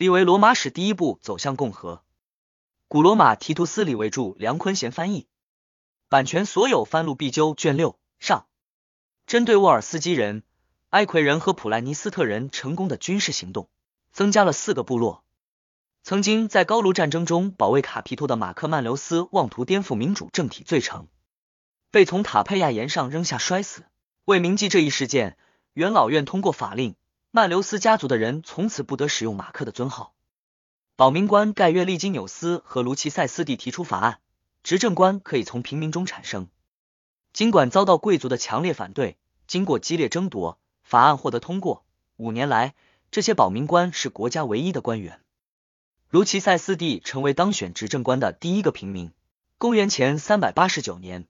[0.00, 2.02] 立为罗马史第一部走向共和。
[2.88, 5.26] 古罗马提图斯李维著，梁坤贤翻译，
[6.08, 7.54] 版权所有，翻录必究。
[7.54, 8.46] 卷六上，
[9.26, 10.42] 针对沃尔斯基人、
[10.88, 13.68] 埃奎人和普莱尼斯特人成功的军事行动，
[14.10, 15.22] 增加了四个部落。
[16.02, 21.08] 曾经在高卢战争中保卫卡皮托的马克曼留斯妄图颠覆民主政体罪成，
[21.90, 23.84] 被从塔佩亚岩上扔下摔死。
[24.24, 25.36] 为铭记这一事件，
[25.74, 26.96] 元老院通过法令，
[27.32, 30.14] 曼留斯家族的人从此不得使用马克的尊号。
[30.96, 34.18] 保民官盖约利金纽斯和卢奇塞斯蒂提出法案，
[34.64, 36.48] 执政官可以从平民中产生。
[37.32, 39.16] 尽管遭到贵族的强烈反对，
[39.46, 41.84] 经过激烈争夺，法案获得通过。
[42.16, 42.74] 五年来，
[43.12, 45.20] 这些保民官是国家唯一的官员。
[46.10, 49.12] 卢奇塞斯蒂成为当选执政官的第一个平民。
[49.56, 51.28] 公元前三百八十九年，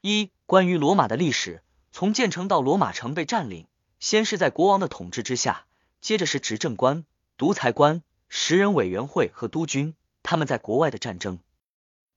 [0.00, 3.68] 一关于罗马的历史，从建成到罗马城被占领，
[4.02, 5.64] 先是在国王的统治之下，
[6.00, 7.04] 接着是执政官、
[7.36, 8.02] 独裁官。
[8.28, 11.38] 十人委员会和督军，他们在国外的战争，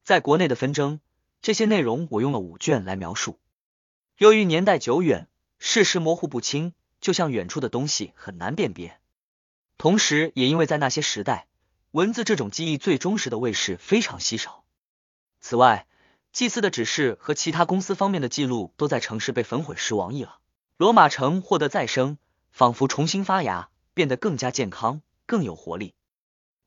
[0.03, 0.99] 在国内的纷争，
[1.43, 3.37] 这些内容我用了五卷来描述。
[4.17, 5.27] 由于年代久远，
[5.59, 8.99] 事实模糊不清，就像远处的东西很难辨别。
[9.77, 11.45] 同时，也因为在那些时代，
[11.91, 14.63] 文字这种记忆最忠实的卫士非常稀少。
[15.39, 15.85] 此外，
[16.31, 20.39] 祭祀的指示和其他公司方面的记录都在城市被焚毁时亡佚了。
[20.77, 22.17] 罗马城获得再生，
[22.51, 25.93] 仿佛重新发芽，变得更加健康，更有活力。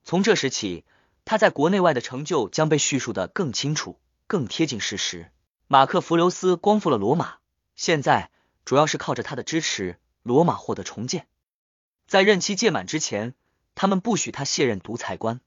[0.02, 0.86] 从这时起，
[1.26, 5.30] 他在国内外的成就将被叙述的更清楚、更贴近事实。
[5.66, 7.34] 马克·弗留斯光复了罗马，
[7.76, 8.30] 现在
[8.64, 11.26] 主要是靠着他的支持，罗马获得重建。
[12.06, 13.34] 在任期届满之前，
[13.74, 15.42] 他们不许他卸任独裁官。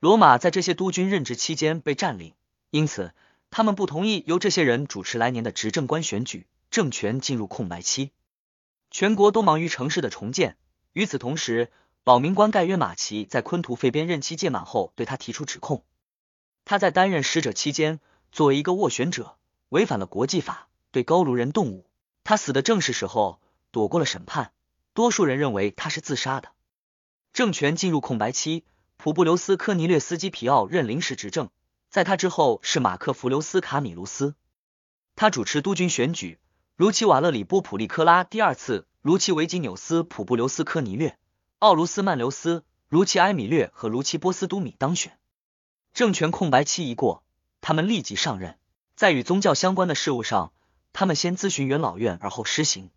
[0.00, 2.32] 罗马在这些督军任职期间被占领，
[2.70, 3.12] 因此
[3.50, 8.10] 他们不同意由这些人主持来年的执政官选举，政权进入空白期。
[8.90, 10.56] 全国都忙于城市的重建，
[10.92, 11.70] 与此同时。
[12.02, 15.84] 保民官盖约马奇在昆图费边任期届满后，对他提出指控。
[16.64, 18.00] 他在担任使者期间，
[18.32, 19.36] 作为一个斡旋者，
[19.68, 21.86] 违反了国际法，对高卢人动武。
[22.24, 23.40] 他死的正是时候，
[23.70, 24.52] 躲过了审判。
[24.94, 26.48] 多数人认为他是自杀的。
[27.32, 28.64] 政权进入空白期，
[28.96, 31.50] 普布留斯科尼略斯基皮奥任临时执政，
[31.88, 34.34] 在他之后是马克弗留斯卡米卢斯，
[35.14, 36.38] 他主持督军选举，
[36.76, 41.16] 卢奇瓦勒里波普利科拉第二次，卢奇维吉纽斯普布留斯科尼略。
[41.60, 45.16] 奥卢斯曼留斯、卢奇埃米略和卢奇波斯都米当选，
[45.92, 47.22] 政权空白期一过，
[47.60, 48.58] 他们立即上任。
[48.96, 50.52] 在与宗教相关的事务上，
[50.92, 52.90] 他们先咨询元老院，而后施行。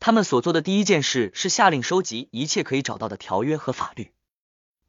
[0.00, 4.10] 他们所做的第一件事是下令收集一切可以找到的条约和法律，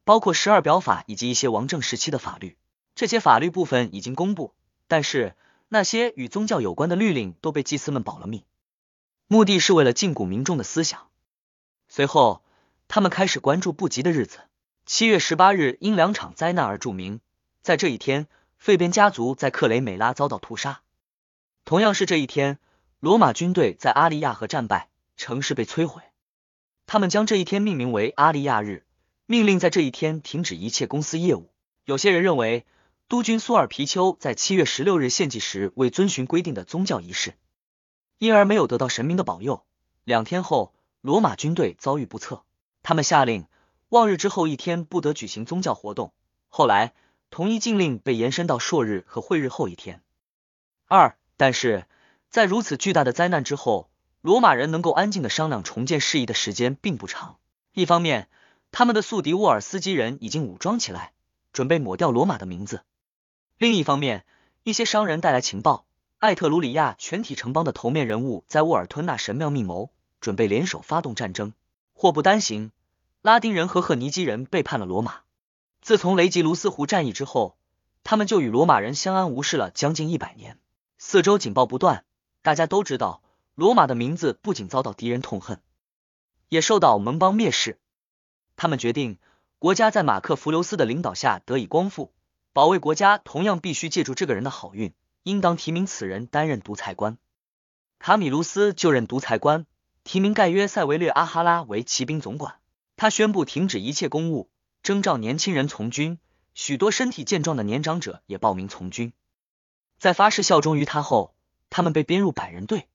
[0.02, 2.56] 包括十二表法以及一些王政时期的法律。
[2.96, 4.52] 这些法律部分已经公布，
[4.88, 5.36] 但是
[5.70, 8.44] 那些与宗教有关的律令都被祭司们保了密，
[9.26, 11.08] 目的是为了禁锢民众的思想。
[11.88, 12.42] 随后。
[12.92, 14.40] 他们开始关注不吉的日子。
[14.84, 17.20] 七月十八日因两场灾难而著名。
[17.62, 18.26] 在这一天，
[18.58, 20.82] 费边家族在克雷美拉遭到屠杀。
[21.64, 22.58] 同样是这一天，
[22.98, 26.02] 罗马军队在阿利亚河战败，城市被摧毁。
[26.84, 28.84] 他们将这一天命名为阿利亚日，
[29.26, 31.48] 命令在这一天停止一切公司业务。
[31.84, 32.66] 有些人认为，
[33.10, 37.34] 督军苏尔皮丘在七月十六日献祭时未遵循规定的宗教仪式，
[38.18, 39.64] 因而没有得到神明的保佑。
[40.04, 42.44] 两天后，罗马军队遭遇不测。
[42.84, 43.46] 他们下令，
[43.88, 46.12] 望日之后一天不得举行宗教活动。
[46.48, 46.94] 后来，
[47.30, 50.04] 同一禁令被延伸到朔日和会日后一天。
[50.86, 51.86] 二，但是
[52.28, 53.90] 在如此巨大的灾难之后，
[54.20, 57.38] 罗马人能够安静的商量重建事宜的时间并不长。
[57.72, 58.28] 一方面，
[58.70, 61.12] 他们的宿敌沃尔斯基人已经武装起来，
[61.52, 62.84] 准备抹掉罗马的名字；
[63.60, 64.24] 另一方面，
[64.62, 65.84] 一些商人带来情报，
[66.18, 71.52] 艾特鲁里亚全体城邦的头面人物在沃尔吞纳神庙密谋，准备联手发动战争。
[71.92, 72.72] 祸不单行，
[73.20, 75.16] 拉丁人和赫尼基人背叛了罗马。
[75.82, 77.58] 自从雷吉卢斯湖战役之后，
[78.02, 80.58] 他们就与罗马人相安无事了将近一百年。
[80.96, 82.06] 四周警报不断，
[82.40, 83.20] 大家都知道
[83.54, 85.60] 罗马的名字不仅遭到敌人痛恨，
[86.48, 87.78] 也受到盟邦蔑视。
[88.56, 89.18] 他们决定，
[89.58, 92.10] 国家在马克弗留斯的领导下得以光复，
[92.52, 94.92] 保卫国家同样必须借助这个人的好运，
[95.22, 97.18] 应当提名此人担任独裁官。
[97.98, 99.66] 卡米卢斯就任独裁官。
[100.02, 102.56] 提名盖约塞维略阿哈拉为骑兵总管，
[102.96, 104.50] 他宣布停止一切公务，
[104.82, 106.18] 征召年轻人从军，
[106.54, 109.12] 许多身体健壮的年长者也报名从军。
[109.98, 111.34] 在发誓效忠于他后，
[111.68, 112.88] 他们被编入百人队。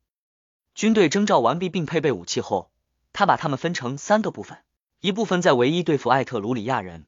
[0.74, 2.72] 军队征召完毕并配备武器后，
[3.14, 4.58] 他把他们分成三个部分，
[5.00, 7.06] 一部分在唯一对付艾特鲁里亚人，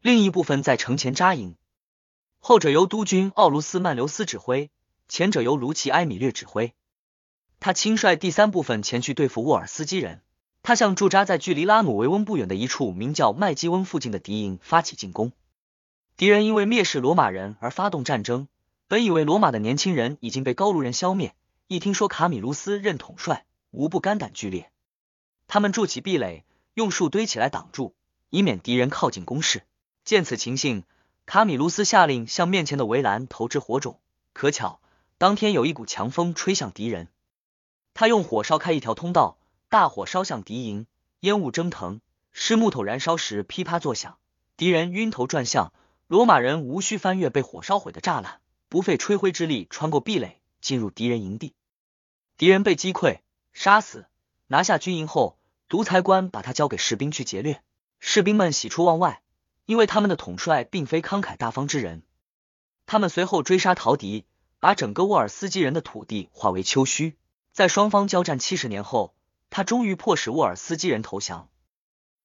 [0.00, 1.56] 另一部分在城前扎营，
[2.38, 4.70] 后者由督军奥卢斯曼留斯指挥，
[5.08, 6.72] 前者由卢奇埃米略指挥。
[7.60, 10.22] 他亲率第三部分前去对付沃尔斯基人。
[10.62, 15.32] 他向驻扎在距离拉努维翁不远的一处名叫麦基翁附近的敌营发起进攻。
[16.16, 18.48] 敌人因为蔑视罗马人而发动战争，
[18.86, 21.34] 本以为罗马的年轻人已经被高卢人消灭，
[21.68, 24.70] 一听说卡米卢斯任统帅，无不肝胆俱裂。
[25.46, 26.44] 他们筑起壁垒，
[26.74, 27.94] 用树堆起来挡住，
[28.30, 29.62] 以免敌人靠近攻势。
[30.04, 30.84] 见此情形，
[31.28, 34.00] 卡米卢斯下令向面前的围栏投掷火种。
[34.32, 34.80] 可巧，
[35.18, 37.08] 当天有一股强风吹向敌人，
[37.92, 39.36] 他用火烧开一条通道，
[39.68, 40.86] 大火烧向敌营，
[41.20, 42.00] 烟雾蒸腾，
[42.32, 44.16] 湿木头燃烧时噼啪作响，
[44.56, 45.74] 敌人晕头转向。
[46.06, 48.40] 罗马人无需翻越被火烧毁的栅栏，
[48.70, 51.52] 不费吹灰之力穿过壁垒，进入敌人营地。
[52.38, 53.18] 敌人被击溃、
[53.52, 54.06] 杀死，
[54.46, 55.36] 拿下军营后，
[55.68, 57.62] 独裁官把他交给士兵去劫掠。
[58.00, 59.20] 士兵们喜出望外，
[59.68, 62.02] 因为他们的统帅并非慷慨大方之人。
[62.86, 64.24] 他们随后追杀陶迪，
[64.60, 67.16] 把整个沃尔斯基人的土地化为丘墟。
[67.52, 69.14] 在双方交战七十年后，
[69.50, 71.50] 他终于迫使沃尔斯基人投降。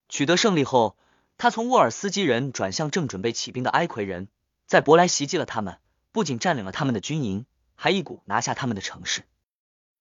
[0.07, 0.95] 取得胜利后。
[1.36, 4.30] 他从沃尔斯基人转向正准备起兵的埃奎人，
[4.68, 5.80] 在伯莱袭击了他们，
[6.12, 7.45] 不仅占领了他们的军营，
[7.75, 9.24] 还一股拿下他们的城市。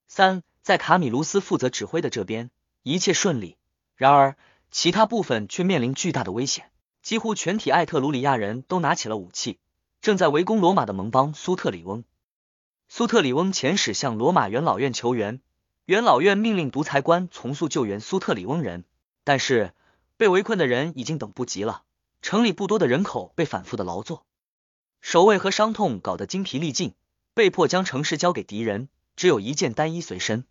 [0.07, 2.51] 三，在卡米卢斯负责指挥的这边
[2.83, 3.57] 一切顺利，
[3.97, 4.37] 然而
[4.71, 6.71] 其他部分却面临巨大的危险。
[7.03, 9.59] 几乎全体艾特鲁里亚人都拿起了武器，
[10.01, 12.05] 正在围攻罗马的盟邦苏特里翁。
[12.89, 15.41] 苏特里翁遣使向罗马元老院求援，
[15.85, 18.85] 元老院命令独裁官从速救援苏特里翁人，
[19.25, 19.75] 但是。
[20.19, 21.83] 被围困的人已经等不及了，
[22.21, 24.25] 城里不多的人口被反复的劳作，
[25.01, 26.95] 守卫和伤痛搞得精疲力尽，
[27.35, 30.45] 被迫将城市交给敌人，只有一件单衣随身，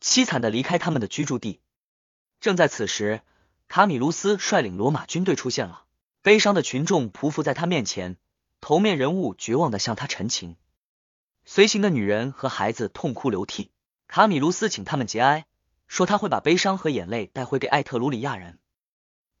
[0.00, 1.58] 凄惨的离开他们的居住地。
[2.38, 3.22] 正在此时，
[3.74, 5.82] 卡米卢斯率领罗马军队出现了，
[6.22, 8.16] 悲伤的群众匍匐在他面前，
[8.60, 10.54] 头面人物绝望的向他陈情，
[11.44, 13.72] 随行的女人和孩子痛哭流涕。
[14.06, 15.46] 卡米卢斯请他们节哀，
[15.88, 18.60] 说他会把悲伤和眼泪带回给艾特鲁里亚人。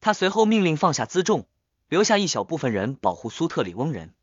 [0.00, 1.46] 他随后命令放下辎重，
[1.88, 4.16] 留下一小部分人保护苏特里翁人，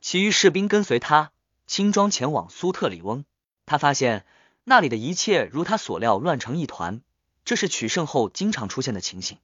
[0.00, 1.32] 其余士兵跟随他
[1.66, 3.24] 轻装前往苏特里翁。
[3.66, 4.24] 他发现
[4.62, 7.02] 那里的一切如他所料乱成一团，
[7.44, 9.38] 这是取胜后经常出现的情形。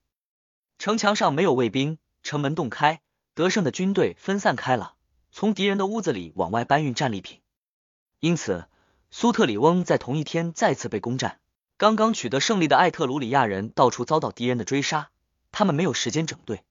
[0.79, 3.01] 城墙上没有卫兵，城门洞开，
[3.35, 4.95] 得胜的军队分散开了，
[5.33, 7.41] 从敌人的屋子里往外搬运战利品。
[8.21, 8.67] 因此，
[9.11, 11.41] 苏特里翁在同一天再次被攻占。
[11.77, 15.11] 刚刚取得胜利的艾特鲁里亚人到处遭到敌人的追杀。
[15.51, 16.63] 他们没有时间整队，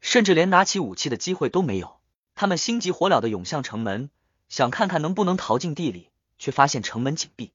[0.00, 2.00] 甚至连拿起武器的机会都没有。
[2.34, 4.10] 他们心急火燎的涌向城门，
[4.48, 7.52] 想看看能不能逃进地里，却发现城门紧闭。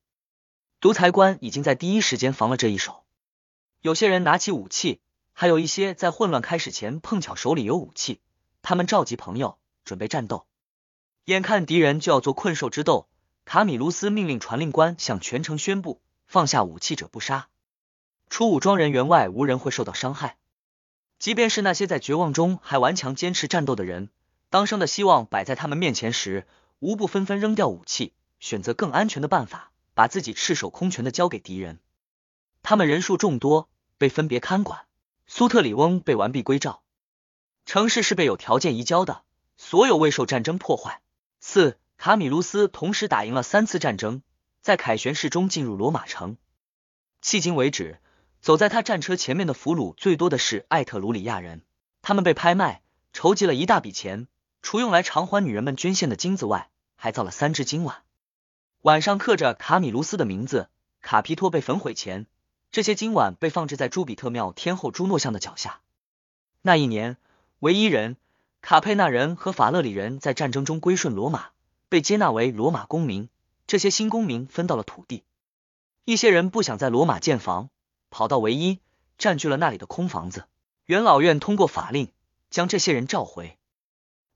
[0.82, 3.04] 独裁官已经在第一时间防了这一手。
[3.82, 5.02] 有些人拿起武器，
[5.34, 8.22] 还有一些在混乱开始前碰巧手里有武器。
[8.62, 10.46] 他们召集朋友，准备战斗。
[11.26, 13.10] 眼看敌人就要做困兽之斗，
[13.44, 17.50] 卡米卢斯命令传令官向全城宣布：放下武器者不杀。
[18.30, 20.38] 除武装人员外，无人会受到伤害。
[21.18, 24.10] 即便是那些在绝望中还顽强坚持战斗的人，
[24.50, 26.48] 当生的希望摆在他们面前时，
[26.80, 31.82] 无不纷纷扔掉武器，选择更安全的办法，把自己赤手空拳的交给敌人。
[32.64, 33.68] 他们人数众多，
[33.98, 34.86] 被分别看管。
[35.28, 36.84] 苏特里翁被完璧归赵，
[37.66, 39.24] 城市是被有条件移交的，
[39.58, 41.02] 所有未受战争破坏。
[41.42, 44.22] 四卡米卢斯同时打赢了三次战争，
[44.62, 46.38] 在凯旋式中进入罗马城。
[47.22, 48.00] 迄今为止。
[48.40, 51.62] 走在他战车前面的俘虏最多的是艾特鲁里亚人，
[52.02, 52.82] 他们被拍卖，
[53.12, 54.30] 筹集了一大笔钱，
[54.62, 58.02] 除用来偿还女人们捐献的金子外，还造了三只金碗，
[58.82, 60.70] 碗上刻着卡米卢斯的名字。
[61.02, 62.28] 卡皮托被焚毁前，
[62.72, 65.80] 这些金碗被放置在朱比特庙天后朱诺像的脚下。
[66.62, 67.18] 那一年，
[67.60, 68.18] 唯一人、
[68.62, 71.52] 卡佩纳人和法勒里人在战争中归顺罗马，
[71.88, 73.30] 被接纳为罗马公民。
[73.66, 75.24] 这些新公民分到了土地，
[76.04, 77.70] 一些人不想在罗马建房。
[78.10, 78.80] 跑到唯一，
[79.18, 80.46] 占据了那里的空房子。
[80.86, 82.12] 元老院通过法令
[82.50, 83.58] 将这些人召回。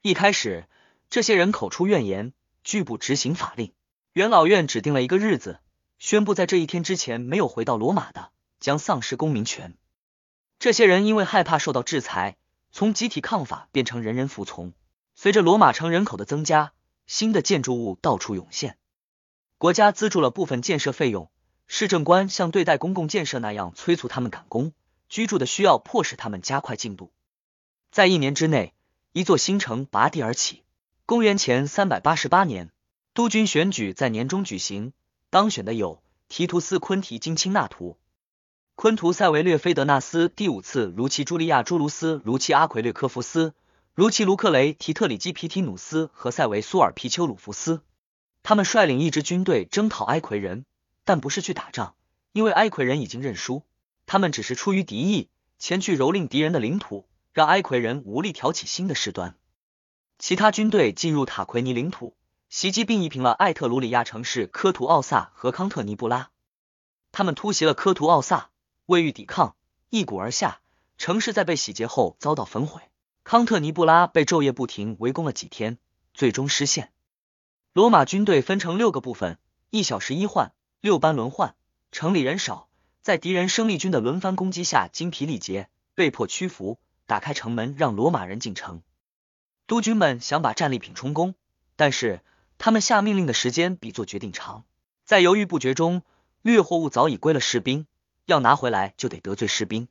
[0.02, 0.68] 一开始，
[1.10, 2.32] 这些人口出怨言，
[2.64, 3.74] 拒不执行法令。
[4.14, 5.60] 元老院指定了一个日子，
[5.98, 8.30] 宣布在这一天之前没有回到罗马的，
[8.60, 9.76] 将丧失公民权。
[10.60, 12.38] 这些人因为害怕受到制裁，
[12.72, 14.74] 从集体抗法变成人人服从。
[15.16, 16.74] 随着罗马城人口的增加，
[17.08, 18.78] 新的建筑物到处涌现，
[19.58, 21.32] 国家资助了部分建设费用。
[21.66, 24.74] 市政官像对待公共建设那样催促他们赶工，
[25.10, 27.12] 居住的需要迫使他们加快进度。
[27.90, 28.76] 在一年之内，
[29.12, 30.62] 一座新城拔地而起。
[31.08, 32.70] 公元前三百八十八年，
[33.14, 34.92] 督军选举在年中举行，
[35.30, 37.98] 当选的有提图斯·昆提金钦纳图、
[38.76, 43.54] 昆图塞维略菲德纳斯第五次如期朱利亚朱卢斯如期阿奎略科夫斯
[43.94, 47.82] 如期卢克雷提特里基皮提努斯和塞维苏尔皮丘鲁弗斯。
[48.42, 50.66] 他们率领一支军队征讨埃奎人。
[51.06, 51.96] 但不是去打仗，
[52.32, 53.64] 因为埃奎人已经认输。
[54.06, 55.28] 他们只是出于敌意，
[55.60, 59.36] 前去蹂躏敌人的领土，让埃奎人无力挑起新的事端。
[60.18, 62.16] 其他军队进入塔奎尼领土，
[62.56, 66.30] 袭击并夷平了艾特鲁里亚城市科图奥萨和康特尼布拉。
[67.12, 68.52] 他们突袭了科图奥萨，
[68.86, 69.56] 未遇抵抗，
[69.90, 70.62] 一鼓而下，
[71.00, 72.84] 城市在被洗劫后遭到焚毁。
[73.24, 75.80] 康特尼布拉被昼夜不停围攻了几天，
[76.14, 76.94] 最终失陷。
[77.74, 79.40] 罗马军队分成六个部分，
[79.72, 81.56] 一小时一换，六班轮换。
[81.92, 82.70] 城里人少，
[83.02, 88.84] 在敌人生力军的轮番攻击下精疲力竭，被迫屈服，打开城门让罗马人进城。
[89.66, 91.34] 督军们想把战利品充公，
[91.76, 92.22] 但是
[92.64, 94.64] 他们下命令的时间比做决定长。
[95.04, 96.02] 在犹豫不决中，
[96.42, 97.88] 掠货物早已归了士兵，
[98.26, 99.90] 要拿回来就得得罪士兵。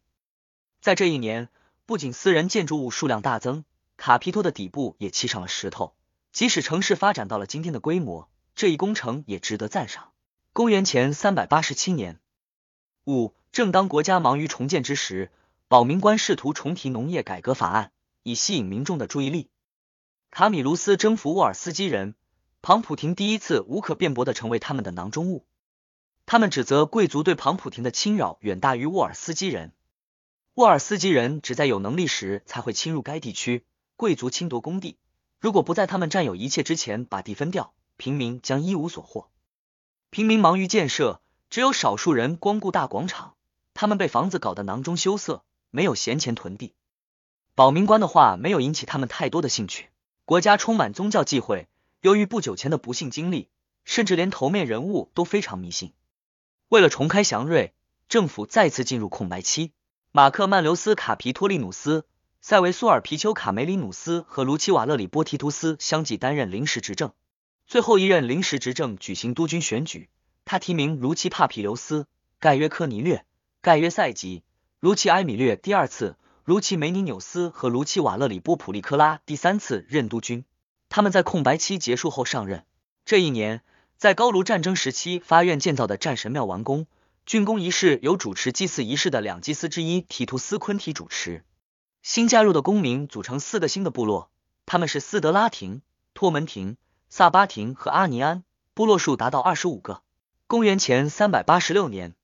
[0.80, 1.50] 在这一年，
[1.84, 3.66] 不仅私人建筑物数量大增，
[3.98, 5.94] 卡皮托的底部也砌上了石头。
[6.32, 10.12] 即使城市发展到了今天的规模，这一工程也值得赞赏。
[10.54, 12.20] 公元前三百八十七年，
[13.04, 15.30] 五正当国家忙于重建之时，
[15.68, 19.50] 保民官试图重提农业改革法案，以吸引民众的注意力。
[20.30, 22.14] 卡米卢斯征服沃尔斯基人，
[22.62, 25.44] 庞普廷第一次无可辩驳的成为他们的囊中物。
[26.26, 29.72] 他们指责贵族对庞普廷的侵扰远大于沃尔斯基人。
[30.54, 33.64] 沃尔斯基人只在有能力时才会侵入该地区，
[33.96, 34.96] 贵族侵夺工地，
[35.40, 39.28] 如果不在他们占有一切之前把地分掉，平民将一无所获。
[40.10, 43.34] 平民忙于建设，只有少数人光顾大广场，
[43.74, 45.42] 他们被房子搞得囊中羞涩，
[45.72, 46.74] 没有闲钱囤地。
[47.56, 49.88] 保民官的话没有引起他们太多的兴趣。
[50.24, 51.66] 国家充满宗教忌讳，
[52.02, 53.48] 由于不久前的不幸经历，
[53.84, 55.92] 甚至连头面人物都非常迷信。
[56.68, 57.72] 为了重开祥瑞，
[58.08, 59.70] 政府再次进入空白期。
[60.10, 62.04] 马克曼留斯卡皮托利努斯、
[62.40, 67.12] 塞维苏尔皮丘卡梅里努斯和卢奇瓦勒里波提图斯相继担任临时执政。
[67.68, 70.08] 最后一任临时执政举行督军选举，
[70.44, 72.08] 他提名卢奇帕皮留斯、
[72.40, 73.24] 盖约科尼略、
[73.60, 74.42] 盖约塞吉、
[74.80, 76.16] 卢奇埃米略第二次。
[76.44, 80.44] 卢奇梅尼纽斯和卢奇瓦勒里波普利科拉第三次任督军，
[80.94, 82.66] 他们在空白期结束后上任。
[83.06, 83.62] 这一年，
[83.96, 86.86] 在高卢战争时期发愿建造的战神庙完工，
[87.26, 91.46] 竣工仪式由主持祭祀仪式的两祭司之一提图斯昆提主持。
[92.02, 94.30] 新加入的公民组成四个新的部落，
[94.66, 95.80] 他们是斯德拉廷、
[96.12, 96.76] 托门廷、
[97.08, 98.44] 萨巴廷和阿尼安，
[98.74, 100.02] 部落数达到二十五个。
[100.46, 102.14] 公元前三百八十六年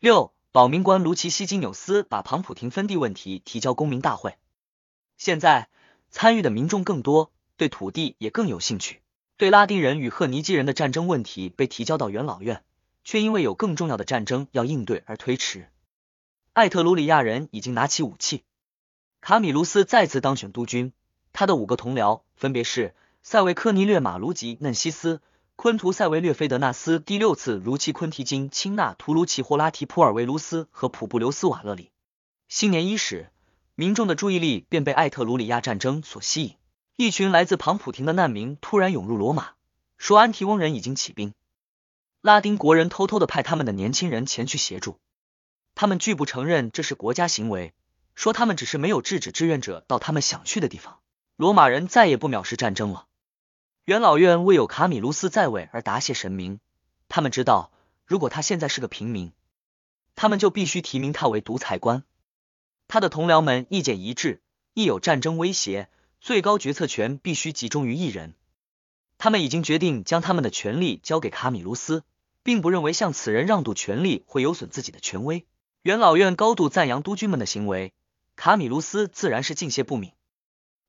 [0.00, 0.32] 六。
[0.50, 4.36] 保民官卢奇西金纽斯把庞普廷分地问题提交公民大会。
[5.16, 5.70] 现在
[6.10, 9.00] 参与的民众更多，对土地也更有兴趣。
[9.36, 12.62] 对拉丁人与赫尼基人的战争问题被提交到元老院，
[13.04, 15.68] 却因为有更重要的战争要应对而推迟。
[16.52, 18.44] 艾特鲁里亚人已经拿起武器。
[19.20, 20.92] 卡米卢斯再次当选督军，
[21.32, 25.20] 他的五个同僚分别是塞维科尼略马卢吉嫩西斯。
[25.54, 31.90] 昆图塞维略菲德纳斯第六次如期昆提金钦纳图卢奇霍拉提普尔维卢斯和普布留斯瓦勒里。
[32.48, 33.30] 新年伊始，
[33.76, 36.56] 民众的注意力便被艾特鲁里亚战争所吸引。
[37.02, 39.54] 一群来自庞普廷的难民突然涌入罗马，
[39.98, 41.34] 说安提翁人已经起兵。
[42.20, 45.00] 拉丁国人偷偷的派他们的年轻人前去协助，
[45.74, 47.74] 他们拒不承认这是国家行为，
[48.14, 51.00] 说他们只是没有制止志愿者到他们想去的地方。
[51.34, 53.08] 罗马人再也不藐视战争了。
[53.84, 56.60] 元老院为有卡米卢斯在位而答谢神明，
[57.08, 57.72] 他们知道，
[58.06, 59.32] 如果他现在是个平民，
[60.14, 62.04] 他们就必须提名他为独裁官。
[62.86, 64.40] 他的同僚们意见一致，
[64.74, 65.88] 一有战争威胁，
[66.22, 68.34] 最高决策权必须集中于一人。
[69.18, 72.04] 他们已经决定将他们的权力交给卡米卢斯，
[72.44, 75.44] 并不认为向此人让渡权力会有损自己的权威。
[75.82, 77.92] 元老院高度赞扬督军们的行为，
[78.36, 80.12] 卡米卢斯自然是敬谢不敏。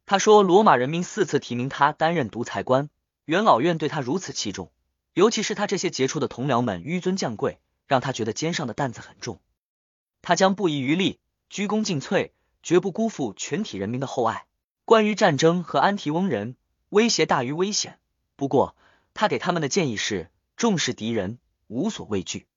[0.06, 2.92] 他说：“罗马人民四次提名他担任独裁官，
[3.26, 4.72] 元老院对他如此器重，
[5.16, 9.42] 尤其是他这些杰出的同僚们纡尊降贵，让他觉得肩上的担子很重。
[10.22, 12.30] 他将不遗余力，鞠躬尽瘁，
[12.62, 14.46] 绝不辜负全体人民的厚爱。
[14.86, 16.56] 关于战争和安提翁人，
[16.90, 18.00] 威胁大于危险。
[18.36, 18.76] 不过，
[19.14, 22.48] 他给他们的建议是重视敌人，无所畏惧。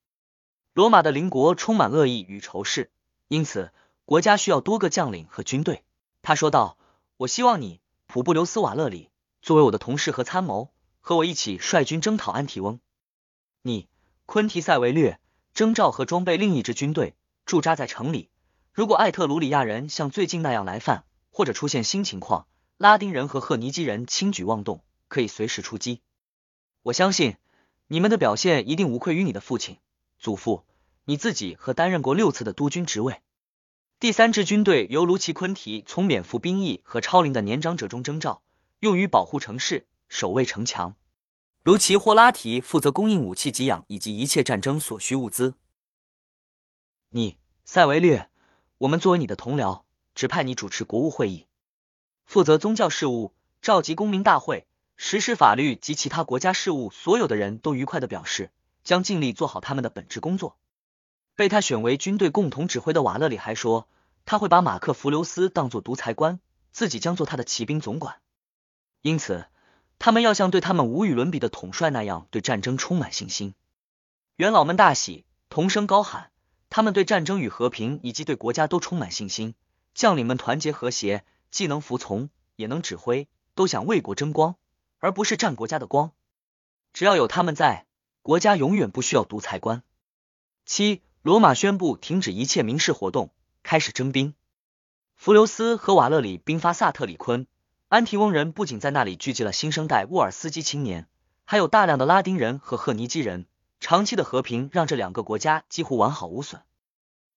[0.73, 2.91] 罗马的邻国充满恶意与仇视，
[3.27, 3.71] 因此
[4.05, 5.83] 国家需要多个将领和军队。”
[6.21, 6.77] 他说道。
[7.19, 9.09] 我希望你，普布留斯瓦勒里，
[9.41, 12.79] 作为我的同事和参谋，和我一起率军征讨安提翁。
[13.63, 13.87] 你，
[14.27, 15.19] 昆提塞维略，
[15.55, 17.15] 征召和装备另一支军队，
[17.47, 18.29] 驻扎在城里。
[18.71, 21.05] 如果艾特鲁里亚人像最近那样来犯，
[21.37, 26.01] 或者出现新情况，拉丁人和赫尼基人轻举妄动，可以随时出击。
[26.81, 27.35] 我相信
[27.85, 29.77] 你们的表现一定无愧于你的父亲、
[30.17, 30.65] 祖父、
[31.05, 33.21] 你自己和担任过六次的督军职位。
[33.99, 38.41] 第三支军队由卢奇昆提从免服兵役和超龄的年长者中征召，
[38.79, 40.95] 用于保护城市、守卫城墙。
[41.61, 45.53] 卢奇霍拉提负责供应武器给养以及一切战争所需物资。
[47.09, 48.27] 你塞维略，
[48.79, 49.83] 我们作为你的同僚，
[50.17, 51.45] 指派你主持国务会议，
[52.25, 56.89] 负责宗教事务，召集公民大会，实施法律及其他国家事务。
[56.89, 58.49] 所有的人都愉快的表示，
[58.83, 60.57] 将尽力做好他们的本职工作。
[61.35, 63.87] 被他选为军队共同指挥的瓦勒里还说，
[64.25, 66.39] 他会把马克弗留斯当作独裁官，
[66.71, 68.15] 自己将做他的骑兵总管。
[69.03, 69.45] 因此，
[69.99, 73.53] 他们要像对他们无与伦比的统帅那样，对战争充满信心。
[74.37, 76.31] 元老们大喜，同声高喊，
[76.71, 79.53] 他们对战争与和平以及对国家都充满信心。
[79.97, 84.55] 将领们团结和谐，既能服从，也能指挥，都想为国争光，
[84.99, 86.11] 而不是占国家的光。
[86.93, 87.87] 只要有他们在，
[88.21, 89.81] 国家永远不需要独裁官。
[90.67, 91.01] 七。
[91.23, 94.35] 罗马宣布停止一切民事活动，开始征兵。
[95.15, 97.47] 弗留斯和瓦勒里兵发萨特里昆，
[97.89, 101.09] 安提翁人不仅在那里聚集了新生代沃尔斯基青年，
[101.43, 103.47] 还有大量的拉丁人和赫尼基人。
[103.81, 106.61] 长期的和平让这两个国家几乎完好无损。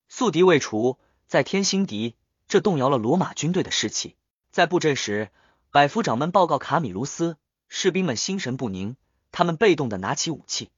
[0.08, 2.14] 宿敌未除，在天新敌，
[2.50, 4.16] 这动摇了罗马军队的士气。
[4.50, 5.30] 在布阵时，
[5.70, 7.36] 百夫长们报告卡米卢斯，
[7.68, 8.96] 士兵们心神不宁，
[9.30, 10.72] 他们被动的拿起武器，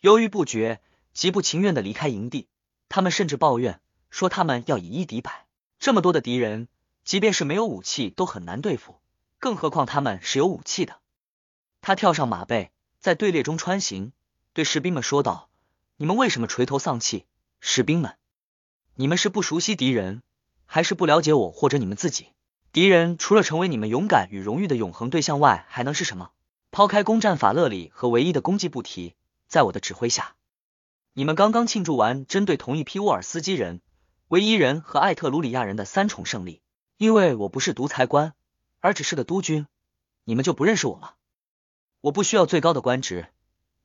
[0.00, 0.80] 犹豫不决。
[1.14, 2.48] 极不情愿的离开营地，
[2.88, 5.46] 他们甚至抱怨说他们要以一敌百，
[5.78, 6.68] 这么多的敌人，
[7.04, 9.00] 即便是没有武器都很难对付，
[9.38, 11.00] 更何况他们是有武器的。
[11.80, 14.12] 他跳上马背，在队列中穿行，
[14.52, 15.48] 对士兵们说道
[15.96, 17.24] ：“你们为什么垂头丧气？
[17.60, 18.16] 士兵们，
[18.94, 20.22] 你们是不熟悉敌人，
[20.70, 22.28] 还是不了解我或者你们自己？
[22.72, 26.30] 敌人除了成为你们勇敢与荣誉的永恒对象外，还能是什么？
[26.70, 29.14] 抛开攻占法勒里和唯一的功绩不提，
[29.48, 30.36] 在我的指挥下。”
[31.14, 33.80] 你们刚刚庆祝完针对同一批沃尔斯基人、
[34.28, 36.60] 维伊人和艾特鲁里亚人的三重胜利，
[36.98, 38.34] 因为我不是独裁官，
[38.80, 39.66] 而只是个督军，
[40.24, 41.14] 你们就不认识我了。
[42.02, 43.26] 我不需要最高的官职，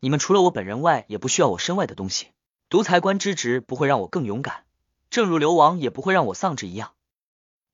[0.02, 2.28] 你们除了我本人外，也不需要我身外的东西。
[2.70, 4.66] 独裁官之职不会让我更勇敢，
[5.13, 6.93] 正如流亡也不会让我丧志一样。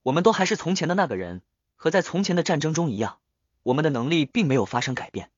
[0.03, 1.41] 我们都还是从前的那个人，
[1.77, 3.19] 和在从前的战争中一样，
[3.63, 5.31] 我们的能力并没有发生改变。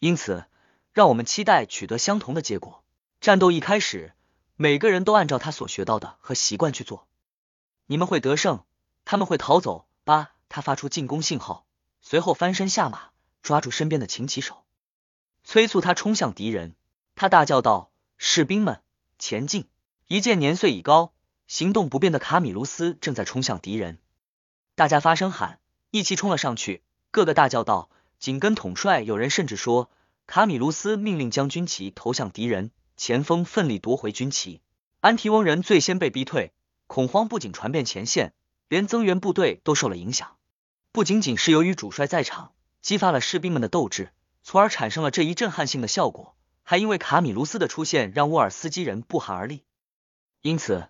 [0.00, 0.46] 因此，
[0.92, 2.82] 让我们期待取得相同的结果。
[3.20, 4.12] 战斗一开始，
[4.56, 7.06] 每个人都按照他所学到的和习惯去做。
[7.86, 8.64] 你们会得胜，
[9.04, 9.86] 他们会逃走。
[10.02, 11.64] 八，他发出进攻信号，
[12.00, 14.64] 随后翻身下马，抓住身边的琴棋手，
[15.44, 16.74] 催促他冲向敌人。
[17.14, 18.82] 他大叫道：“士兵们，
[19.20, 19.68] 前进！”
[20.08, 21.12] 一见年岁已高、
[21.50, 23.98] 行动不便的卡米卢斯正在冲向敌人，
[24.76, 25.58] 大家发声喊，
[25.90, 26.80] 一起冲了上去。
[27.10, 29.90] 个个大叫道：“紧跟统帅！”有人甚至说，
[30.28, 32.70] 卡米卢斯命令将军旗投向敌人。
[32.96, 34.60] 前锋奋力夺回军旗，
[35.00, 36.52] 安提翁人最先被逼退，
[36.86, 38.32] 恐慌不仅传遍前线，
[38.68, 40.36] 连增援部队都受了影响。
[40.92, 44.12] 不仅仅是由于主帅在场，激发了士兵们的斗志，
[44.44, 49.64] 从而产生了这一震撼性的效果，还因为卡米卢斯的出现，让沃尔斯基人不寒而栗。
[50.42, 50.88] 因此，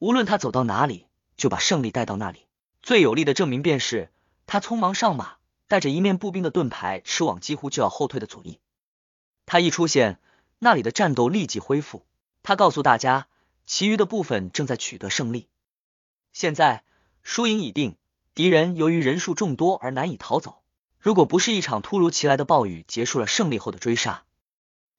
[0.00, 2.48] 无论他走到哪里，就把胜利带到那里。
[2.82, 4.10] 最有力的证明便是
[4.46, 5.36] 他匆忙上马，
[5.68, 8.58] 带着一面步兵的盾牌，驰往几乎就要后退的左翼。
[9.46, 10.18] 他一出现。
[10.62, 12.04] 那里的战斗立即恢复。
[12.42, 13.28] 他告诉大家，
[13.64, 15.48] 其余的部分正在取得胜利。
[16.34, 16.84] 现在
[17.22, 17.96] 输赢已定，
[18.34, 20.60] 敌人由于人数众多而难以逃走。
[20.98, 24.24] 如果不是一场突如其来的暴雨结束了胜利后的追杀，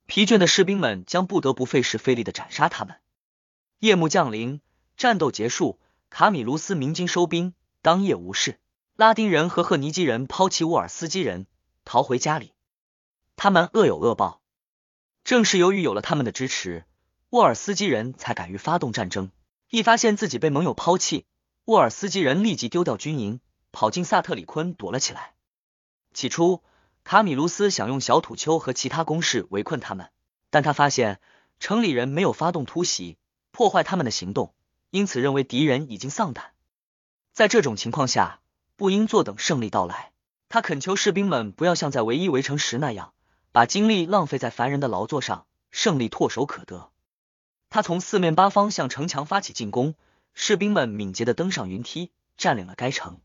[0.08, 2.96] 疲倦的士兵们将不得不费时费力的斩杀他们。
[3.78, 4.62] 夜幕降临，
[5.02, 5.80] 战斗结束，
[6.12, 8.60] 卡米卢斯鸣金收兵，当夜无事。
[8.96, 11.48] 拉丁人和赫尼基人抛弃沃尔斯基人，
[11.86, 12.54] 逃回家里。
[13.36, 14.44] 他们恶有恶报。
[15.24, 16.86] 正是由于有了他们的支持，
[17.32, 19.32] 沃尔斯基人才敢于发动战争。
[19.72, 21.26] 一发现自己被盟友抛弃，
[21.66, 23.40] 沃尔斯基人立即丢掉军营，
[23.72, 25.34] 跑进萨特里昆躲了起来。
[26.14, 26.62] 起初，
[27.04, 30.12] 卡米卢斯想用小土丘和其他攻势围困他们，
[30.52, 31.20] 但他发现
[31.60, 33.18] 城里人没有发动突袭，
[33.50, 34.54] 破坏他们的行动，
[34.92, 36.52] 因此认为敌人已经丧胆。
[37.34, 38.42] 在这种情况下，
[38.76, 40.12] 不应坐等胜利到来。
[40.50, 43.14] 他恳求士兵们不要像在唯一围城时那样。
[43.54, 46.90] 把精力浪费在凡人的劳作上，胜利唾手可得。
[47.70, 49.96] 他从四面八方向城墙发起进攻，
[50.34, 53.20] 士兵们敏捷的登上云梯，占领了该城。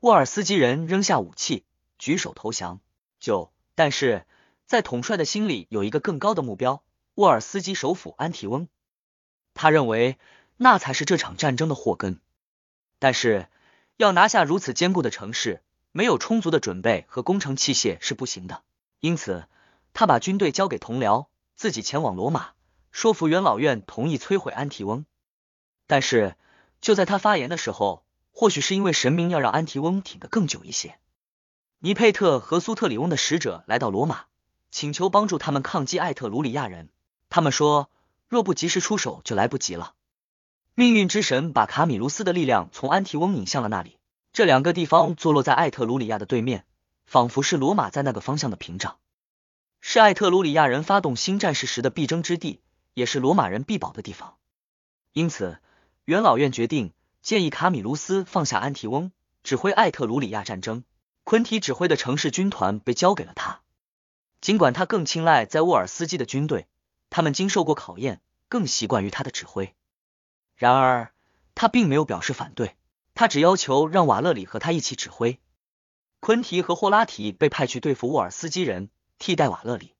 [0.00, 1.64] 沃尔斯基人扔下武器，
[1.98, 2.80] 举手投降。
[3.18, 4.26] 九，但是
[4.66, 6.84] 在统帅的心里有一个更高的目标——
[7.16, 8.68] 沃尔斯基首府安提翁。
[9.54, 10.18] 他认为
[10.58, 12.20] 那才是这场战争的祸根。
[12.98, 13.48] 但是
[13.96, 18.62] 要拿下如此坚固的城市，没有充足的准备和工程器械是不行的。
[19.00, 19.46] 因此，
[19.94, 22.50] 他把军队交给同僚，自己前往罗马，
[22.90, 25.06] 说服元老院同意摧毁安提翁。
[25.86, 26.36] 但是，
[26.80, 30.98] 就在他发言的时候，或许是因为神明要让安提翁挺得更久一些，
[31.78, 34.24] 尼佩特和苏特里翁的使者来到罗马，
[34.70, 36.90] 请求帮助他们抗击艾特鲁里亚人。
[37.30, 37.90] 他们说，
[38.26, 39.94] 若不及时出手，就来不及了。
[40.78, 43.98] 命运之神把卡米卢斯的力量从安提翁引向了那里。
[44.32, 46.64] 这两个地方坐落在艾特鲁里亚的对面，
[47.04, 48.96] 仿佛是罗马在那个方向的屏障，
[49.80, 52.60] 是艾特鲁里亚人发动新战事时的必争之地，
[52.94, 54.36] 也是罗马人必保的地方。
[55.12, 55.58] 因此，
[56.04, 59.10] 元老院决定建议卡米卢斯放下安提翁，
[59.42, 60.84] 指挥艾特鲁里亚战争。
[61.24, 63.62] 昆提指挥的城市军团被交给了他，
[64.40, 66.68] 尽管他更青睐在沃尔斯基的军队，
[67.10, 69.74] 他们经受过考验，更习惯于他的指挥。
[70.58, 71.12] 然而，
[71.54, 72.74] 他并没有表示反对，
[73.14, 75.38] 他只要求让瓦勒里和他一起指挥。
[76.18, 78.90] 昆提和霍拉提被派去对付沃尔斯基人，
[79.20, 79.94] 替代瓦勒里。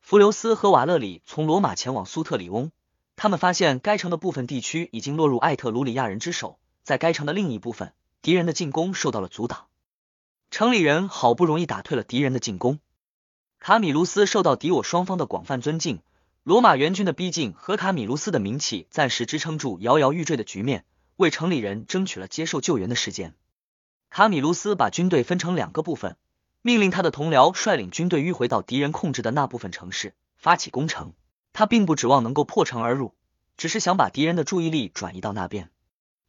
[0.00, 2.72] 弗留斯和瓦勒里从罗马前往苏特里翁，
[3.14, 7.92] 他们发现该城的部分地区已经落入艾特鲁里亚人之手，在该城的另一部分，
[8.22, 9.66] 敌人的进攻受到了阻挡。
[10.50, 12.80] 城里人好不容易打退了敌人的进攻，
[13.58, 16.00] 卡米卢斯受到敌我双方的广泛尊敬。
[16.44, 20.84] 罗马援军的逼近和卡米卢斯的名气暂时支撑住摇摇欲坠的局面，
[21.16, 23.34] 为城里人争取了接受救援的时间。
[24.10, 26.18] 卡米卢斯把军队分成两个部分，
[26.60, 31.14] 命令他的同僚率领军队迂回到敌人控制的那部分城市，发起攻城。
[31.54, 33.14] 他并不指望能够破城而入，
[33.56, 35.70] 只是想把敌人的注意力转移到那边，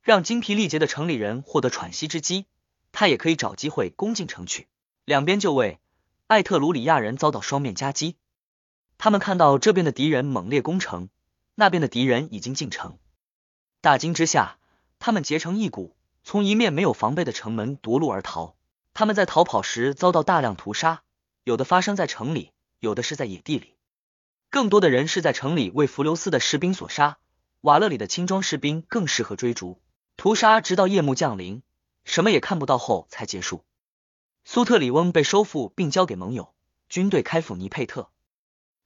[0.02, 2.46] 让精疲力竭的城里人获得喘息之机。
[2.94, 4.70] 他也可以找机会攻进城去，
[5.04, 5.82] 两边就位。
[6.28, 8.16] 艾特鲁里亚人遭到双面夹击，
[8.98, 11.10] 他们看到这边的敌人猛烈攻城，
[11.54, 12.98] 那边的敌人已经进城。
[13.82, 14.58] 大惊之下，
[15.00, 18.56] 他们结成一股，从一面没有防备的城门夺路而逃。
[18.94, 21.04] 他们在逃跑时遭到大量屠杀，
[21.44, 23.76] 有的发生在城里，有的是在野地里，
[24.50, 27.18] 更多的人是在城里为弗留斯的士兵所杀。
[27.62, 29.82] 瓦勒里的轻装士兵更适合追逐
[30.18, 31.62] 屠杀，直到夜幕降临。
[32.06, 33.64] 什么也看不到后才结束。
[34.46, 36.54] 苏特里翁被收复并交给盟友，
[36.88, 38.10] 军队开赴尼佩特。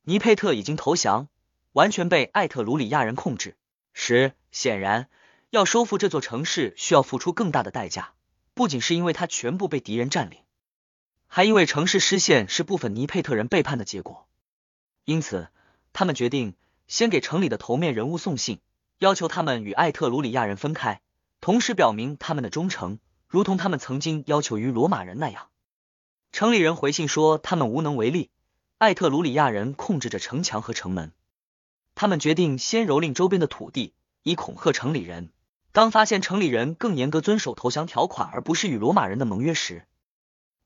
[0.09, 1.27] 尼佩特已经投降，
[1.71, 3.55] 完全被艾特鲁里亚人控制。
[3.93, 5.07] 十显然，
[5.51, 8.13] 要收复这座城市需要付出更大的代价，
[8.55, 10.39] 不仅是因为它全部被敌人占领，
[11.27, 14.27] 还因为城市失陷是部分尼佩特人背叛的结果。
[15.05, 15.49] 因此，
[15.93, 16.55] 他们决定
[16.87, 18.61] 先给城里的头面人物送信，
[18.97, 21.01] 要求他们与艾特鲁里亚人分开，
[21.39, 22.97] 同时表明他们的忠诚。
[23.27, 25.49] 如同他们曾经要求于罗马人那样，
[26.31, 28.31] 城里人回信说他们无能为力。
[28.79, 31.11] 艾特鲁里亚人控制着城墙和城门，
[31.95, 35.33] 他们决定先蹂躏周边的土地，以恐吓城里人。
[35.73, 39.85] 当发现城里人更严格遵守投降条款，而不是与罗马人的盟约时，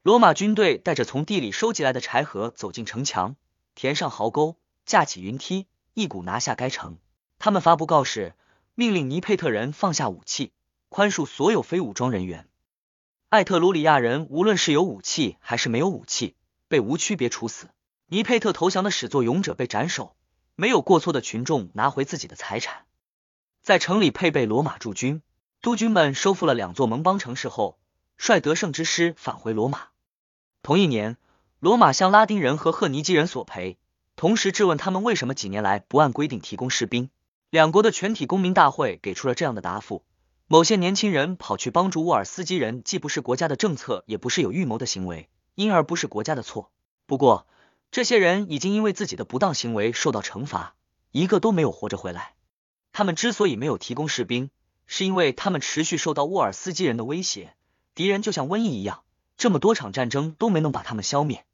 [0.04, 3.36] 罗马军队带着从地里收集来的柴禾走进城墙，
[3.74, 7.00] 填上壕沟，架起云梯，一股拿下该城。
[7.40, 8.36] 他们发布告示，
[8.76, 10.52] 命令尼佩特人放下武器，
[10.88, 12.48] 宽恕所有非武装人员。
[13.30, 16.36] 艾特鲁里亚人无论是有武器还是没有武器，
[16.68, 17.70] 被无区别处死。
[18.14, 20.16] 尼佩特投降的始作俑者被斩首，
[20.54, 22.86] 没有过错的群众拿回自己的财产。
[23.64, 25.24] 在城里配备罗马驻军，
[25.64, 27.80] 督军们收复了两座盟邦城市后，
[28.16, 29.88] 率得胜之师返回罗马。
[30.62, 31.18] 同一年，
[31.60, 33.80] 罗马向拉丁人和赫尼基人索赔，
[34.16, 37.10] 同时质问他们为什么几年来不按规定提供士兵。
[37.50, 40.06] 两国的全体公民大会给出了这样的答复。
[40.46, 46.70] 某些年轻人跑去帮助沃尔斯基人，既不是国家的政策，也不是有预谋的行为，因而不是国家的错。
[47.08, 47.48] 不过，
[47.94, 50.74] 这些人已经因为自己的不当行为受到惩罚，
[51.12, 52.34] 一个都没有活着回来。
[52.92, 54.50] 他们之所以没有提供士兵，
[54.88, 57.54] 是因为他们持续受到沃尔斯基人的威胁，
[57.94, 59.04] 敌人就像瘟疫一样，
[59.38, 61.46] 这么多场战争都没能把他们消灭。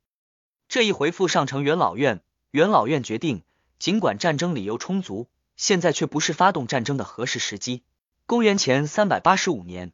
[0.70, 2.22] 这一回复上呈元老院，
[2.52, 3.44] 元老院决定，
[3.78, 7.84] 尽管战争理由充足，现在却不是发动战争的合适时机。
[8.26, 9.92] 公元前三百八十五年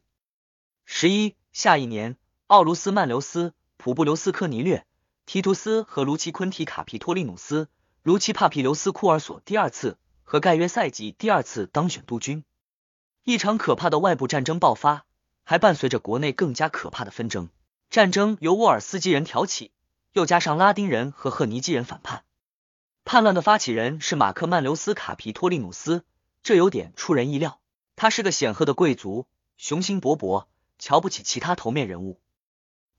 [0.84, 4.86] 十一，下一年，奥卢斯曼留斯、普布留斯科尼略、
[5.26, 7.68] 提图斯和卢奇昆提卡皮托利努斯、
[8.04, 12.44] 卢奇帕皮留斯库尔索第二次和盖约赛季第二次当选督军。
[13.24, 15.04] 一场可怕的外部战争爆发，
[15.42, 17.48] 还伴随着国内更加可怕的纷争。
[17.90, 19.72] 战争由沃尔斯基人挑起，
[20.12, 22.22] 又加上拉丁人和赫尼基人反叛。
[23.04, 26.04] 叛乱的发起人是马克曼留斯卡皮托利努斯，
[26.44, 27.58] 这有点出人意料。
[27.96, 30.46] 他是个显赫的贵族，雄心勃勃，
[30.78, 32.20] 瞧不起其他头面人物，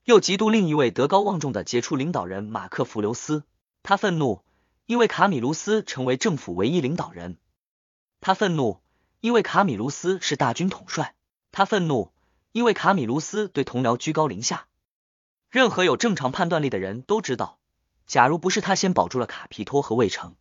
[0.08, 3.44] 又嫉妒另一位德高望重的杰出领导人马克弗留斯。
[3.82, 4.42] 他愤怒，
[4.86, 7.36] 因为卡米卢斯成为政府唯一领导人。
[8.22, 8.80] 他愤怒，
[9.20, 11.14] 因为卡米卢斯是大军统帅。
[11.52, 12.10] 他愤怒，
[12.52, 14.66] 因为卡米卢斯对同僚居高临下。
[15.50, 17.58] 任何有正常判断力的人都知道，
[18.06, 20.36] 假如不是他先保住了卡皮托和卫城，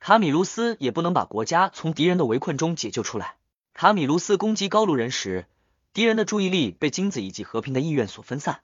[0.00, 3.36] 卡米卢斯也不能把国家从敌人的围困中解救出来。
[3.72, 5.46] 卡米卢斯攻击高卢人时，
[5.92, 8.56] 敌人的注意力被金子以及和平的意愿所分散；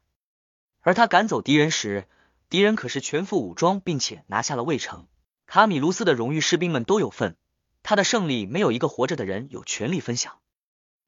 [0.87, 2.07] 而他赶走敌人时，
[2.49, 5.09] 敌人可是全副武装，并且拿下了卫城。
[5.45, 7.35] 卡米卢斯的荣誉士兵们都有份，
[7.83, 10.39] 他的胜利没有一个活着的人有权利分享。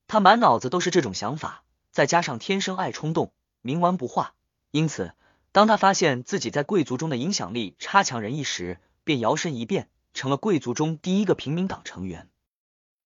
[0.08, 1.62] 他满脑子都是这种想法，
[1.92, 3.30] 再加上天生爱冲动，
[3.62, 4.34] 冥顽不化，
[4.72, 5.12] 因此
[5.52, 12.28] 当他发现自己在贵族中的影响力差强人意时，便摇身一变，成了贵族中第一个平民党成员。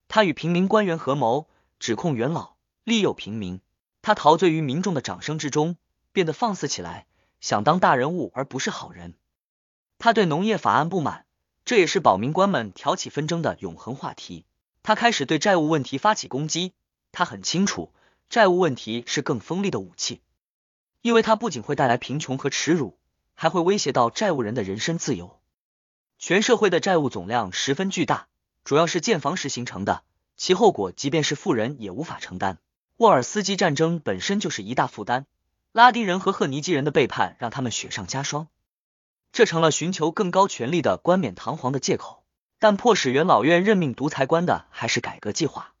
[0.07, 3.61] 他与平民官员合谋，指控元老，利诱平民。
[4.01, 5.77] 他陶醉于民众的掌声之中，
[6.13, 7.05] 变得放肆起来，
[7.41, 9.15] 想当大人物而不是好人。
[9.99, 11.25] 他对农业法案不满。
[11.65, 14.45] 这也是保民官们挑起纷争的永恒话题。
[14.83, 16.73] 他开始对债务问题发起攻击。
[17.13, 17.93] 他很清楚，
[18.29, 20.19] 债务问题是更锋利的武器，
[21.01, 22.97] 因为它不仅会带来贫穷和耻辱，
[23.33, 25.39] 还会威胁到债务人的人身自由。
[26.19, 28.27] 全社会的债务总量十分巨大，
[28.65, 30.03] 主要是建房时形成的，
[30.35, 32.57] 其后果即便是富人也无法承担。
[32.97, 35.25] 沃尔斯基战争本身就是一大负担，
[35.73, 38.47] 拉丁人和赫尼基人的背叛让他们雪上加霜。
[39.31, 42.23] 这成了寻求更高权力的冠冕堂皇的借口，
[42.59, 45.73] 但迫使元老院任命独裁官的还是改革计划。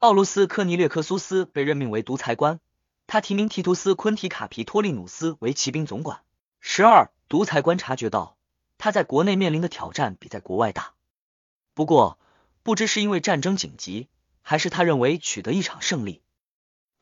[0.00, 2.60] 奥卢斯科尼略克苏斯被任命为独裁官，
[3.06, 6.20] 他提名提图斯昆提卡皮托利努斯为骑兵总管。
[6.60, 8.36] 十二，独裁官察觉到
[8.76, 10.92] 他在国内面临的挑战比在国外大，
[11.72, 12.18] 不过
[12.62, 14.08] 不知是因为战争紧急，
[14.42, 16.20] 还是他认为取得一场胜利，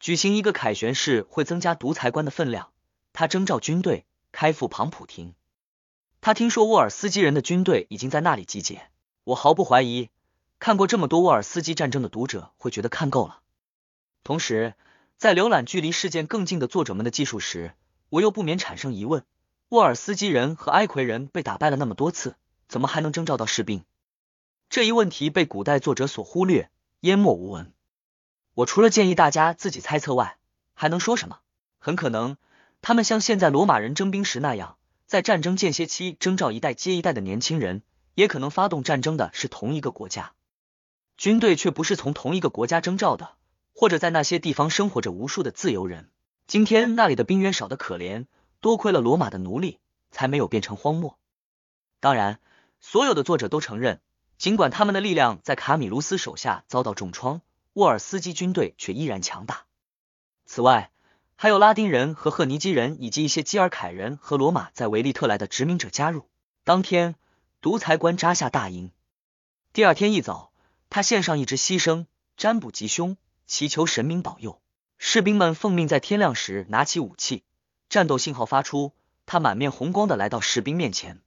[0.05, 2.73] 举行一个凯旋式会增加独裁官的分量。
[3.15, 5.35] 他征召军队，开赴庞普廷。
[6.21, 8.91] 他听说沃尔斯基人的军队已经在那里集结，
[9.25, 10.11] 我毫不怀疑，
[10.59, 13.41] 看过这么多沃尔斯基战争的读者会觉得看够了。
[14.25, 14.75] 同时，
[15.17, 17.73] 在浏览距离事件更近的作者们的技术时，
[18.11, 19.25] 我又不免产生疑问：
[19.71, 22.37] 沃尔斯基人和埃奎人被打败了那么多次，
[22.69, 23.83] 怎么还能征召到士兵？
[24.69, 26.69] 这一问题被古代作者所忽略，
[27.01, 27.73] 淹没无闻。
[28.55, 30.39] 我除了建议大家自己猜测外，
[30.75, 31.41] 还能说什么？
[31.79, 32.37] 很可能，
[32.83, 34.77] 他们像现在罗马人征兵时那样。
[35.07, 37.83] 在战争间歇期征召一代接一代的年轻人，
[38.15, 40.33] 也可能发动战争的是同一个国家，
[41.19, 43.33] 军队却不是从同一个国家征召的，
[43.75, 46.09] 或者在那些地方生活着无数的自由人。
[46.47, 48.25] 今天那里的兵员少得可怜，
[48.61, 49.79] 多亏了罗马的奴隶，
[50.11, 51.19] 才没有变成荒漠。
[52.01, 52.41] 当然，
[52.81, 54.01] 所有的作者都承认，
[54.39, 57.43] 尽管他们的力量在卡米卢斯手下遭到重创，
[57.75, 59.67] 沃尔斯基军队却依然强大。
[60.47, 60.91] 此外，
[61.37, 66.29] 还有拉丁人和赫尼基人，以及一些基尔凯人和罗马在维利特来的殖民者加入。
[66.65, 67.15] 当天，
[67.61, 68.91] 独裁官扎下大营。
[69.73, 70.53] 第二天一早，
[70.89, 72.07] 他献上一只牺牲，
[72.37, 74.61] 占卜吉凶，祈求神明保佑。
[74.97, 77.45] 士兵们奉命在天亮时拿起武器，
[77.89, 78.93] 战斗信号发出。
[79.27, 81.21] 他满面红光的来到士兵面前，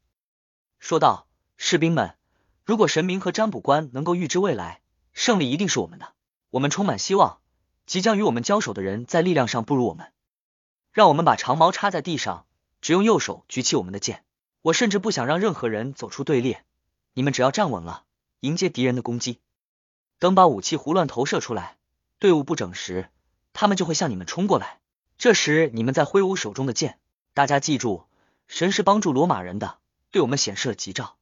[0.79, 2.15] 说道：“士兵们，
[2.63, 4.81] 如果神明和占卜官能够预知未来，
[5.13, 6.13] 胜利一定是我们的。
[6.49, 7.39] 我们充满希望。”
[7.87, 10.11] 即将与我们交手的人在力量上不如我们，
[10.91, 12.45] 让我们把长矛插在地上，
[12.81, 14.25] 只用右手举起我们的剑。
[14.61, 16.65] 我甚至不想让任何人走出队列，
[17.13, 18.03] 你们只要站稳了，
[18.41, 19.39] 迎接敌人的攻击。
[20.19, 21.77] 等把武器胡乱投射出来，
[22.19, 23.09] 队伍不整时，
[23.53, 24.81] 他们就会向你们冲过来。
[25.17, 26.99] 这时你们再挥舞手中的剑。
[27.33, 28.03] 大家记住，
[28.47, 29.79] 神是帮助罗马人的，
[30.11, 31.15] 对我们显示了吉兆。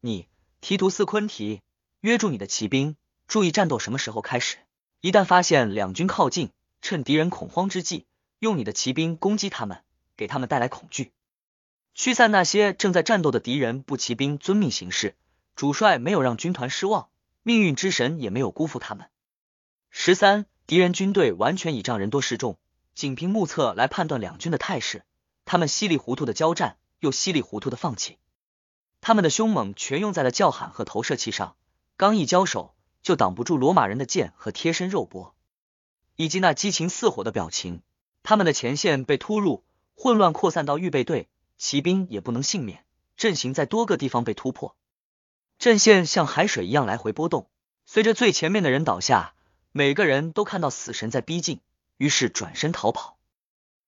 [0.00, 0.26] 你
[0.62, 1.60] 提图斯昆提，
[2.00, 2.96] 约住你的骑兵，
[3.32, 4.58] 注意战斗什么时候开始。
[5.00, 6.50] 一旦发现两军靠近，
[6.82, 8.04] 趁敌人恐慌之际，
[8.40, 9.80] 用你的骑兵攻击他们，
[10.18, 11.12] 给他们带来恐惧，
[11.94, 13.80] 驱散那些正在战斗的敌人。
[13.80, 15.16] 步骑兵遵命行事，
[15.56, 17.08] 主帅没有让军团失望，
[17.42, 19.08] 命运之神也没有辜负他们。
[19.88, 22.58] 十三，敌人军队完全倚仗人多势众，
[22.94, 25.06] 仅凭目测来判断两军的态势。
[25.46, 28.18] 他们稀里糊涂的交战，又稀里糊涂的放弃，
[29.00, 31.56] 他们的凶猛全用在了叫喊和投射器上。
[31.96, 32.74] 刚一交手。
[33.02, 35.34] 就挡不住罗马人的剑和贴身肉搏，
[36.16, 37.82] 以及那激情似火的表情。
[38.22, 42.84] 他们的前线被突入，混乱扩散到预备队，骑兵也不能幸免，
[43.16, 44.76] 阵型在多个地方被突破，
[45.58, 47.48] 阵线像海水一样来回波动。
[47.84, 49.34] 随着最前面的人倒下，
[49.72, 51.60] 每个人都看到死神在逼近，
[51.96, 53.18] 于是转身逃跑。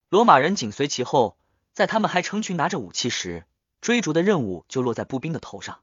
[0.09, 1.37] 罗马人紧随其后，
[1.73, 3.47] 在他们还成群拿着武器时，
[3.81, 5.79] 追逐的任务就落在步兵的头上。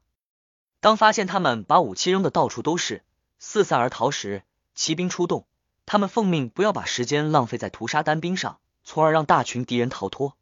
[0.80, 3.02] 当发现他们把武器扔的到处都是，
[3.44, 4.44] 四散而逃时，
[4.76, 5.46] 骑兵出动，
[5.84, 10.36] 他们奉命不要把时间浪费在屠杀单兵上，从而让大群敌人逃脱。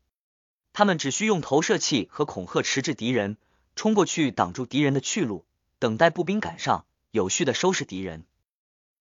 [0.74, 3.38] 他们只需用投射器和恐吓迟滞敌人，
[3.74, 5.46] 冲过去挡住敌人的去路，
[5.78, 8.26] 等待步兵赶上，有序的收拾敌人。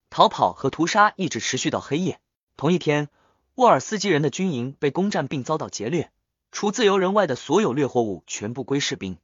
[0.08, 2.20] 逃跑和屠杀一直持续到黑夜。
[2.56, 3.10] 同一天，
[3.56, 6.10] 沃尔斯基人的军营被攻占并遭到劫掠，
[6.50, 9.18] 除自由人外的所有掠获物全部归士兵。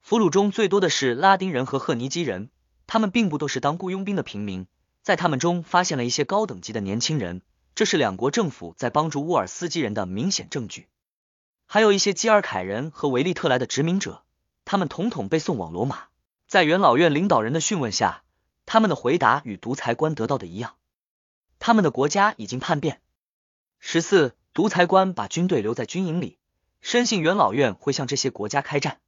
[0.00, 2.48] 俘虏中最多的是拉丁人和赫尼基人。
[2.88, 4.66] 他们并不都是当雇佣兵的平民，
[5.02, 7.42] 在他们中发现了一些高等级的年轻人，
[7.74, 10.88] 这是两国政府在帮助沃尔斯基人的明显证据。
[11.66, 14.24] 还有一些基尔凯人和维利特来的殖民者，
[14.64, 16.04] 他们统统被送往罗马。
[16.46, 18.22] 在元老院领导人的讯问下，
[18.64, 20.76] 他们的回答与独裁官得到的一样，
[21.58, 23.02] 他们的国家已经叛变。
[23.78, 26.38] 十四，独裁官把军队留在军营里，
[26.80, 28.98] 深信元老院会向这些国家开战。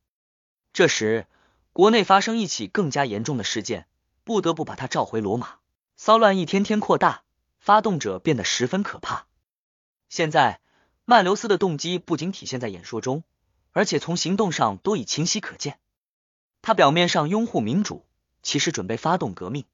[0.74, 1.26] 这时，
[1.72, 3.86] 国内发生一起更加严重的事件，
[4.24, 5.56] 不得不把他召回罗马。
[5.96, 7.22] 骚乱一天天扩大，
[7.58, 9.26] 发动者变得十分可怕。
[10.08, 10.60] 现在，
[11.04, 13.22] 曼留斯的动机不仅体现在演说中，
[13.72, 15.78] 而且从行动上都已清晰可见。
[16.62, 18.04] 他表面上拥护民主，
[18.42, 19.64] 其实准备发动革命。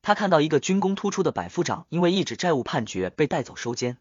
[0.00, 3.98] 他看到一个军功突出的百夫长因为一纸债务判决被带走收监，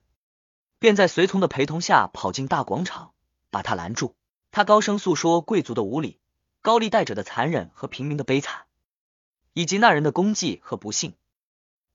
[0.80, 3.12] 便在随从的陪同下跑进大广场，
[3.50, 4.16] 把他拦住。
[4.52, 6.20] 他高声诉说贵族的无礼、
[6.64, 8.66] 高利贷者的残忍和平民的悲惨，
[9.54, 11.16] 以及那人的功绩和不幸。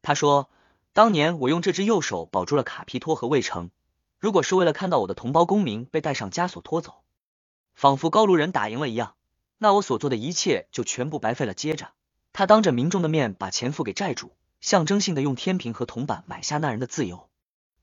[0.02, 0.50] 他说
[0.92, 3.70] ：“当年我用这只右手保住了卡皮托和卫城，
[4.18, 7.05] 如果是为了看到我的同胞公民被带上枷锁拖走，
[7.74, 9.14] 仿佛高卢人打赢了一样。”
[9.59, 11.55] 那我所做的一切就全部白费了。
[11.55, 11.92] 接着，
[12.33, 17.31] 他当着民众的面把钱付给债主，象征性的用天平和铜板买下那人的自由。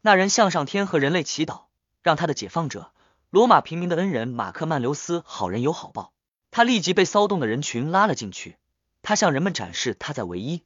[0.02, 1.64] 那人向上天和人类祈祷，
[2.02, 2.92] 让他的解放者
[3.30, 6.12] 罗马平民的恩人马克曼留斯好人有好报。
[6.56, 8.58] 他立即被骚动的人群拉了进去，
[9.02, 10.62] 他向人们展示他在唯一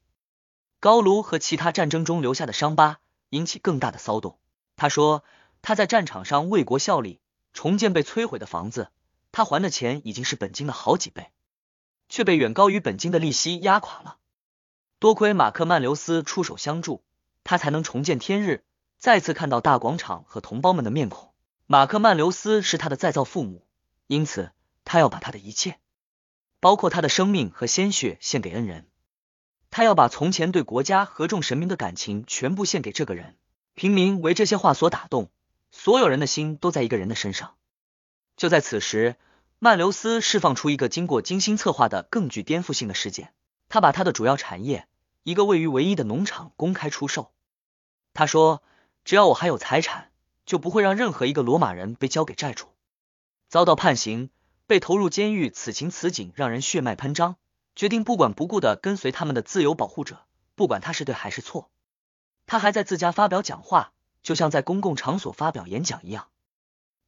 [0.81, 4.37] 高卢和其他战争中留下的伤疤，引起更大的骚动。
[4.75, 5.23] 他说
[5.61, 7.21] 他在战场上为国效力，
[7.53, 8.89] 重建被摧毁的房子。
[9.31, 11.31] 他还的钱已经是本金的好几倍，
[12.09, 14.17] 却被远高于本金的利息压垮了。
[14.99, 17.01] 多亏马克曼留斯出手相助，
[17.45, 18.65] 他才能重见天日，
[18.97, 21.31] 再次看到大广场和同胞们的面孔。
[21.65, 23.65] 马克曼留斯是他的再造父母，
[24.07, 24.51] 因此
[24.87, 25.77] 他要把他的一切，
[26.61, 28.87] 包括他的生命和鲜血献给恩人。
[29.69, 33.35] 他要把从前对国家和众神明的感情全部献给这个人。
[33.75, 35.29] 平民为这些话所打动，
[35.71, 37.55] 所有人的心都在一个人的身上。
[38.37, 39.17] 就在此时。
[39.59, 43.33] 曼留斯释放出一个经过精心策划的更具颠覆性的事件，
[43.69, 44.87] 他把他的主要产业，
[45.23, 47.31] 一个位于唯一的农场公开出售。
[48.13, 48.61] 他说
[49.03, 50.11] ：“只要我还有财产，
[50.45, 52.67] 就不会让任何一个罗马人被交给债主，
[53.49, 54.29] 遭到判刑，
[54.67, 55.49] 被投入监狱。
[55.49, 57.37] 此情此景让人血脉喷张，
[57.75, 60.19] 决定不管不顾的跟随他们的自由保护者，
[60.55, 61.69] 不管他是对还是错。”
[62.45, 66.27] 他还在自家发表讲话，就像在公共场所发表演讲一样。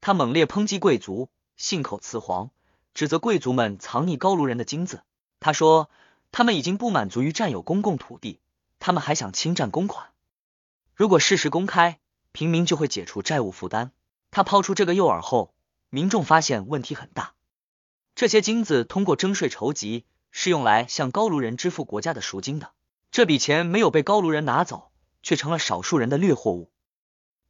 [0.02, 1.30] 他猛烈抨击贵族。
[1.58, 2.52] 信口雌黄，
[2.93, 5.04] 指责贵族们藏匿高卢人的金子。
[5.41, 5.89] 他说，
[6.32, 8.39] 他们已经不满足于占有公共土地，
[8.80, 10.08] 他们还想侵占公款。
[10.95, 12.00] 如果事实公开，
[12.32, 13.91] 平民就会解除债务负担。
[14.32, 15.54] 他抛出这个诱饵后，
[15.89, 17.34] 民众发现问题很大。
[18.19, 22.73] 这些金子通过征税筹集，是用来向高卢人支付国家的赎金的。
[23.12, 24.91] 这笔钱没有被高卢人拿走，
[25.23, 26.69] 却成了少数人的掠货物。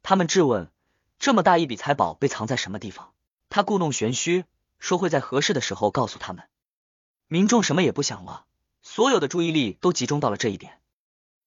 [0.04, 0.70] 他们质问：
[1.18, 3.10] 这么大一笔财宝被藏在什么地方？
[3.48, 4.44] 他故弄玄虚，
[4.78, 6.44] 说会在合适的时候告诉他们。
[7.26, 8.44] 民众什么也不想了，
[8.80, 10.78] 所有的注意力都集中到了这一点。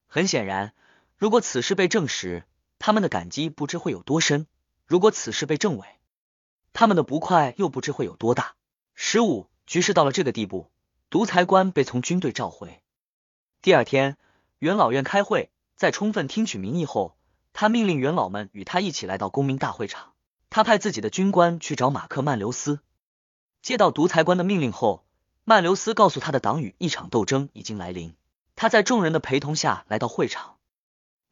[0.06, 0.74] 很显然，
[1.16, 2.44] 如果此事被证实，
[2.78, 4.48] 他们的感激不知会有多深；
[4.86, 5.88] 如果此事被证伪，
[6.74, 8.56] 他们的不快又不知会有多大。
[8.96, 10.70] 十五，局势到了这个地步，
[11.10, 12.82] 独裁官被从军队召回。
[13.62, 14.18] 第二天，
[14.60, 17.18] 元老院开会，在充分听取民意后，
[17.54, 20.14] 他命令元老们与他一起来到公民大会场。
[20.50, 22.82] 他派自己的军官去找马克曼留斯，
[23.64, 25.04] 接到独裁官的命令后，
[25.44, 28.16] 曼留斯告诉他的党羽，一场斗争已经来临。
[28.56, 30.58] 他在众人的陪同下来到会场，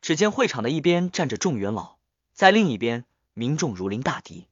[0.01, 1.97] 只见会场的一边站着众元老，
[2.33, 4.47] 在另一边，民众如临大敌，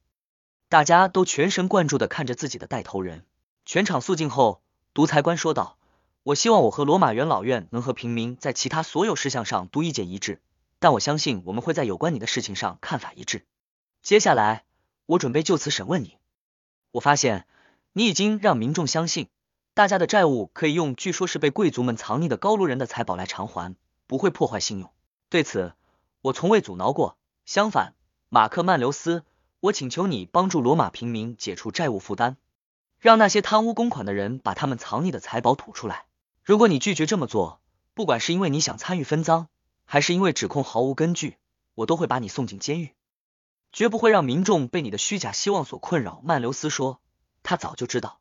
[0.70, 3.26] 大家都全神贯注的看着自己的带头人。
[3.64, 4.62] 全场肃静后，
[4.94, 5.76] 独裁官说道
[6.22, 10.40] ：“我希望我和罗马元老院能和平民在其他所有事项上都意见一致，
[10.78, 13.44] 但我相信我们会在有关你的事情上看法一致。”
[14.00, 14.64] 接下来，
[15.06, 16.18] 我准备就此审问你。
[16.92, 17.48] 我发现
[17.92, 19.28] 你已经让民众相信，
[19.74, 23.74] 大家的债务可以用据说是被贵族们藏匿的高卢人的财宝来偿还，
[24.06, 24.88] 不会破坏信用。
[25.30, 25.72] 对此，
[26.22, 27.16] 我从未阻挠过。
[27.44, 27.94] 相反，
[28.28, 29.24] 马克曼留斯，
[29.60, 32.36] 我请求你帮助罗马平民解除债务负担，
[32.98, 36.06] 让那些贪污公款的人把他们藏匿的财宝吐出来。
[36.42, 37.60] 如果你拒绝这么做，
[37.92, 39.48] 不管是因为你想参与分赃，
[39.84, 41.36] 还是因为指控毫无根据，
[41.74, 42.94] 我都会把你送进监狱。
[43.70, 46.22] 绝不会让民众被你的虚假希望所困扰。
[46.24, 47.00] 曼留斯说，
[47.42, 48.18] 他早就知道，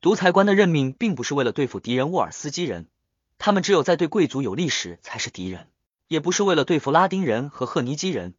[0.00, 2.88] 独裁官的任命并不是为了对付敌人沃尔斯基人，
[3.36, 5.64] 他们只有在对贵族有利时才是敌人；
[6.06, 8.34] 也不是为了对付拉丁人和赫尼基人，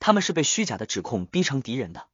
[0.00, 2.06] 他们是被虚假的指控逼成敌人的。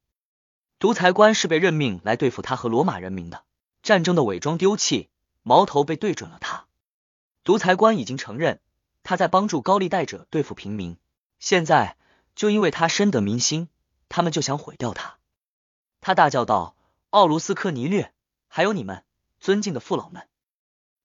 [0.79, 3.43] 独裁官是被任命来对付他和罗马人民的。
[3.83, 5.09] 战争的伪装丢弃，
[5.43, 6.65] 矛头被对准了他。
[7.43, 8.59] 独裁官已经承认
[9.03, 10.97] 他在帮助高利贷者对付平民，
[11.39, 11.97] 现在。
[12.35, 13.69] 就因为他深得民心，
[14.09, 15.15] 他们就想毁掉他。
[16.01, 16.75] 他大叫道
[17.11, 18.11] ：“奥卢斯科尼略，
[18.49, 19.05] 还有你们
[19.39, 20.27] 尊敬的父老们，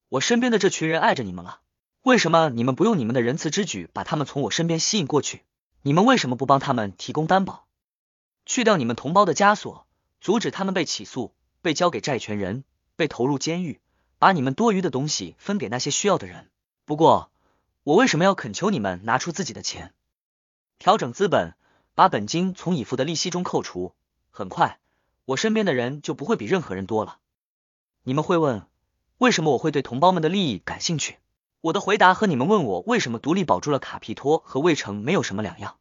[0.09, 1.61] 我身边的这群人碍着你们了，
[2.03, 5.45] 为什么你们不用你们的仁慈之举把他们从我身边吸引过去？
[5.83, 7.67] 你们为什么不帮他们提供担保，
[8.45, 9.87] 去掉你们同胞的枷锁，
[10.21, 12.65] 阻止他们被起诉、被交给债权人、
[12.97, 13.81] 被投入监狱，
[14.19, 16.51] 把你们多余的东西分给那些需要的人？
[16.85, 17.31] 不过，
[17.83, 19.95] 我为什么要恳求你们拿出自己的钱，
[20.79, 21.55] 调整资本，
[21.95, 23.95] 把本金从已付的利息中扣除？
[24.31, 24.81] 很快，
[25.25, 27.21] 我身边的人就不会比任何人多了。
[28.03, 28.67] 你们会问，
[29.17, 31.20] 为什么我会对同胞们的利益感兴趣？
[31.63, 35.77] 我的回答和你们问我为什么独立保住了卡皮托和魏城没有什么两样。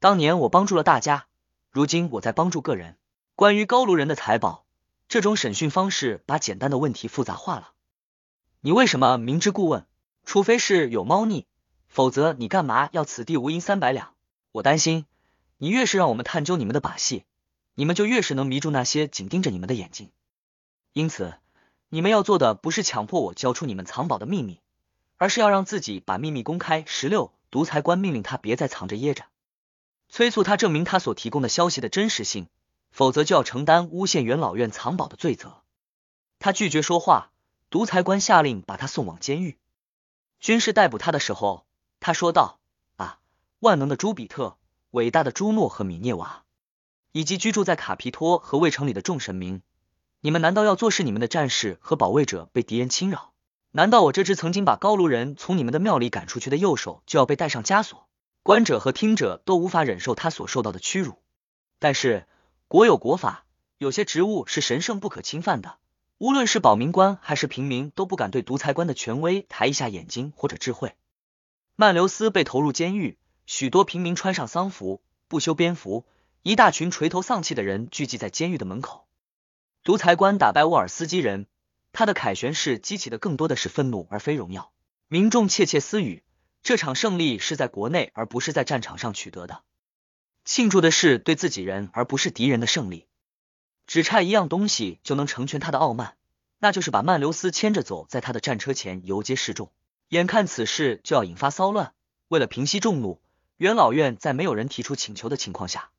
[0.00, 1.26] 当年我帮助了大家，
[1.70, 2.96] 如今我在帮助个人。
[3.34, 4.64] 关于高卢人的财宝，
[5.08, 7.72] 这种审讯方式把简单的问题复杂化了。
[8.60, 9.84] 你为什么明知故问？
[10.24, 11.46] 除非是有猫腻，
[11.86, 14.14] 否则你干嘛要此地无银三百两？
[14.52, 15.04] 我担心，
[15.58, 17.24] 你越是让我们探究你们的把戏，
[17.74, 20.10] 你们就越是能迷住那些紧盯着你们的眼睛。
[20.94, 21.34] 因此，
[21.90, 24.60] 你们要做的不是强迫我交出你们藏宝的秘密。
[25.16, 26.84] 而是要让自己把秘密公开。
[26.86, 29.24] 十六，独裁官命令他别再藏着掖着，
[30.08, 32.48] 催促他证明他所提供的消息的真实性，
[32.90, 35.62] 否则就要承担诬陷元老院藏宝的罪责。
[36.38, 37.30] 他拒绝说话，
[37.70, 39.58] 独裁官下令把他送往监狱。
[40.40, 41.64] 军事逮捕他的时候，
[42.00, 42.58] 他说道
[42.96, 43.18] ：“啊，
[43.60, 44.58] 万能的朱比特，
[44.90, 46.44] 伟大的朱诺和米涅瓦，
[47.12, 49.62] 以及居住在卡皮托和卫城里的众神明，
[50.20, 53.32] 你们难道要坐视你们的战士和保卫者被敌人侵扰？”
[53.76, 58.06] 难道我这只曾经把高卢人从你们的庙里赶出去的右手就要被戴上枷锁？
[58.44, 61.18] 观者和听者都无法忍受他所受到的屈辱。
[61.80, 62.28] 但是
[62.68, 63.46] 国有国法，
[63.78, 65.78] 有些职务是神圣不可侵犯的，
[66.18, 70.94] 无论是保民官还是平民都不敢对独裁官的权威抬一下眼睛或者智慧。
[71.74, 76.06] 曼留斯被投入监狱，许多平民穿上丧服，不修边幅，
[76.44, 79.08] 一大群垂头丧气的人聚集在监狱的门口。
[79.82, 81.48] 独裁官打败沃尔斯基人。
[81.94, 84.72] 他的凯旋式激起的更多的是愤怒，而非荣耀。
[85.06, 86.24] 民众窃窃私语，
[86.64, 89.62] 这场胜利是在国内而不是在战场上取得的，
[90.44, 93.06] 庆祝的是对自己人而不是敌人的胜利。
[93.86, 96.16] 只差一样东西就能成全他的傲慢，
[96.58, 99.70] 那就是把曼留斯牵着走在他的战车前游街示众。
[100.08, 101.92] 眼看此事就要引发骚乱，
[102.26, 103.20] 为了平息众怒，
[103.56, 105.90] 元老院在没有人提出请求的情况下，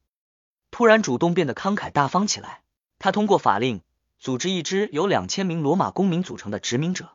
[0.71, 2.63] 突然主动变得慷慨大方起来。
[2.99, 3.81] 他通过法令。
[4.19, 7.09] 组织一支由两千名罗马公民组成的殖民者，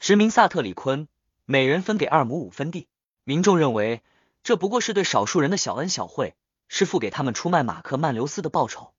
[0.00, 1.08] 殖民萨特里昆，
[1.44, 2.88] 每人分给二亩五分地。
[3.24, 4.02] 民众认为
[4.42, 6.34] 这不过是对少数人的小恩小惠，
[6.68, 8.92] 是付给他们出卖马克曼留斯的报酬。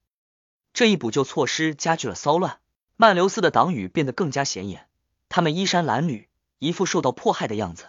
[0.74, 2.60] 这一补救措施加剧了骚乱，
[2.96, 4.88] 曼留斯的党羽变得更加显眼，
[5.28, 6.28] 他们衣衫褴褛，
[6.60, 7.88] 一副受到迫害的样子。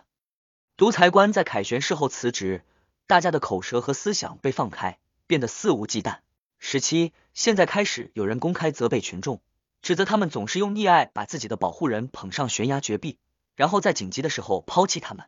[0.76, 2.64] 独裁官在凯旋事后辞职，
[3.06, 6.18] 大家的口舌和思想被放开，变得肆无忌惮。
[6.60, 9.40] 十七，现在开始有人公开责备群众，
[9.80, 13.16] 指责他们总是用溺爱把自己的保护人捧上悬崖绝壁，
[13.54, 15.26] 然后在紧急的时候抛弃他们。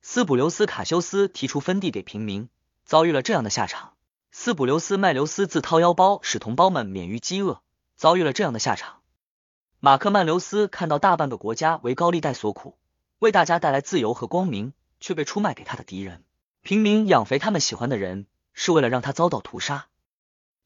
[0.00, 2.48] 斯普留斯卡修斯提出分地给平民，
[2.86, 3.92] 遭遇了这样的下场。
[4.30, 7.60] 斯普留斯麦留斯自掏腰包使同胞们免于饥饿，
[7.96, 9.02] 遭遇了这样的下场。
[9.78, 12.78] 马克曼留斯看到大半个国家为高利贷所苦，
[13.18, 16.24] 为大家带来自由和光明，却被出卖给他的敌人。
[16.62, 19.88] 平民养肥他们喜欢的人，是为了让他遭到屠杀。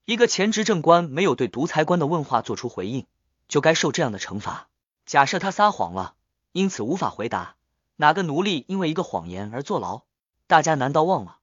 [0.07, 3.07] 一个前执政官没有对独裁官的问话做出回应，
[3.49, 4.69] 就该受这样的惩罚。
[5.05, 6.15] 假设他撒谎了，
[6.53, 7.57] 因此无法回答，
[7.97, 10.03] 哪个奴隶因为一个谎言而坐牢？
[10.47, 11.39] 大家难道忘了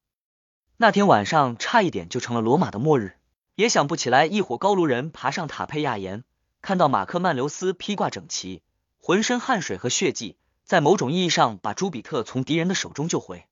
[0.78, 3.18] 那天晚上差一点就成了罗马的末日？
[3.56, 6.24] 也想不起来一伙高卢人爬上塔佩亚岩，
[6.62, 8.62] 看到马克曼留斯披挂整齐，
[8.98, 13.46] 浑身汗水和血迹，在某种意义上把朱比特从敌人的手中救回，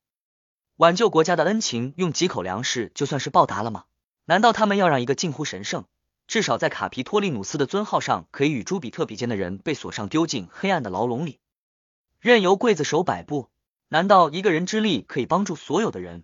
[0.78, 3.84] 挽救国家的恩情，用几口粮食就算是报答了吗？
[4.26, 5.86] 难道他们要让一个近乎神圣，
[6.28, 11.40] 至少在卡皮托利努斯的尊号上可以与朱比特比肩的人被锁上丢进黑暗的牢笼里，
[12.20, 13.50] 任由刽子手摆布？
[13.90, 16.24] 难道一个人之力可以帮助所有的人？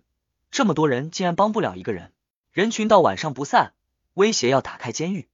[0.50, 2.12] 这么多人竟然帮不了一个人？
[2.52, 3.74] 人群到晚上不散，
[4.14, 5.28] 威胁要打开监狱。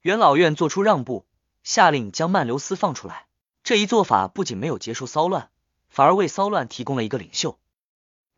[0.00, 1.26] 元老院做出让步，
[1.62, 3.26] 下令将曼留斯放出来。
[3.62, 5.50] 这一做法不仅没有结束骚乱，
[5.90, 7.58] 反而为骚乱提供了一个领袖。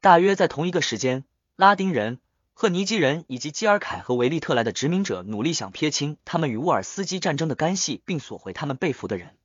[0.00, 1.24] 大约在同一个时间，
[1.54, 2.18] 拉丁人。
[2.54, 9.36] 赫尼基人以及基尔凯和维利特来的殖民者努力想撇清他们与沃尔斯基战争的干系，并索回他们被俘的人，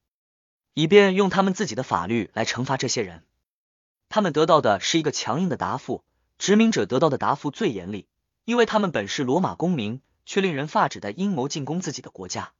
[0.73, 3.23] 以便用他们自己的法律来惩罚这些人。
[4.09, 6.03] 他们得到的是一个强硬的答复，
[6.37, 8.07] 殖民者得到的答复最严厉，
[8.45, 12.51] 因为他们本是罗马公民，却令人发指的阴谋进攻自己的国家。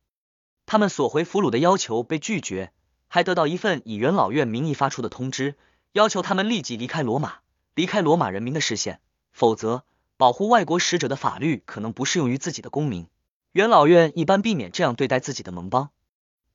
[0.66, 2.72] 他们索回俘虏的要求被拒绝，
[3.08, 5.56] 还得到一份以元老院名义发出的通知，
[5.91, 7.39] 要求他们立即离开罗马，
[7.76, 9.84] 离开罗马人民的视线，否则。
[10.18, 13.07] 保护外国使者的法律可能不适用于自己的公民。
[13.51, 15.91] 元老院一般避免这样对待自己的盟邦。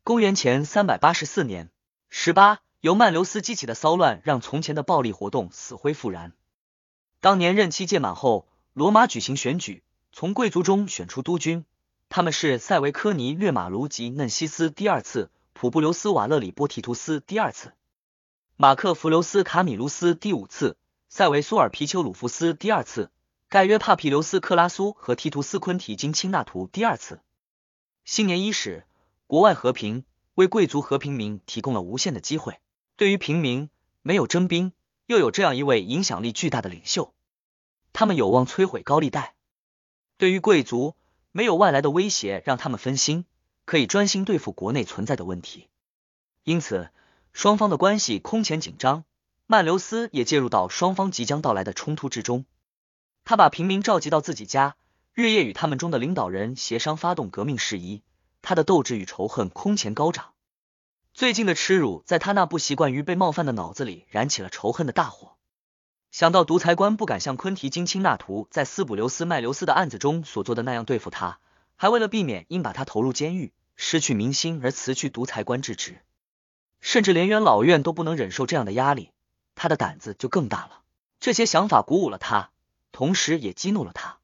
[0.04, 1.70] 公元前三百八十四年，
[2.10, 6.32] 十八，由曼留斯激起的骚乱让从前的暴力活动死灰复燃。
[7.20, 11.64] 当年任期届满后，罗马举行选举，从贵族中选出督军，
[12.08, 17.72] 他们是塞维科尼略马卢及嫩西斯第二次，普布留斯瓦勒里波提图斯第二次，
[18.56, 20.76] 马克弗留斯卡米卢斯第五次，
[21.08, 23.10] 塞维苏尔皮丘鲁夫斯第二次，
[23.53, 27.20] 盖约帕皮留斯克拉苏和提图斯昆提金钦纳图第二次。
[28.03, 28.86] 新年伊始，
[29.26, 32.61] 国外和平为贵族和平民提供了无限的机会，
[32.96, 33.68] 对于平民
[34.00, 34.72] 没有征兵。
[35.05, 37.12] 又有这样一位影响力巨大的领袖，
[37.92, 39.34] 他们有望摧毁高利贷。
[40.16, 40.96] 对于贵族，
[41.30, 43.26] 没有外来的威胁让他们分心，
[43.66, 45.68] 可以专心对付国内存在的问题。
[46.44, 46.88] 因此，
[47.34, 49.05] 双方的关系空前紧张。
[49.46, 52.46] 曼留斯也介入到双方即将到来的冲突之中。
[53.24, 54.76] 他把平民召集到自己家，
[55.14, 58.02] 日夜与他们中的领导人协商发动革命事宜。
[58.42, 60.32] 他的斗志与仇恨空前高涨。
[61.14, 65.36] 最近的耻辱，在他那不习惯于被冒犯的脑子里燃起了仇恨的大火。
[66.10, 71.38] 想到独裁官不敢像昆提金钦纳图在斯普留斯麦留斯的案子中所做的那样对付他，
[71.76, 76.00] 还为了避免因把他投入监狱失去民心而辞去独裁官之职，
[76.80, 79.10] 甚至连元老院都不能忍受这样的压力，
[79.54, 80.82] 他的胆子就更大了。
[81.20, 82.50] 这些想法鼓舞了他，
[82.93, 84.18] 同时也激怒了他。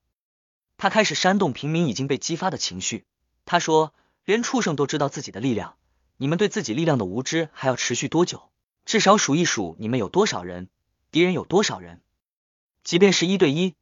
[0.77, 3.05] 他开始煽动平民已经被激发的情绪。
[3.45, 3.93] 他说
[4.25, 5.75] ：“连畜生都知道自己的力量。”
[6.21, 8.51] 你们对自己力量的无知还要持续多久？
[8.85, 10.69] 至少数一数你们有多少人，
[11.11, 12.01] 敌人有多少人。
[12.83, 13.75] 即便是一对一，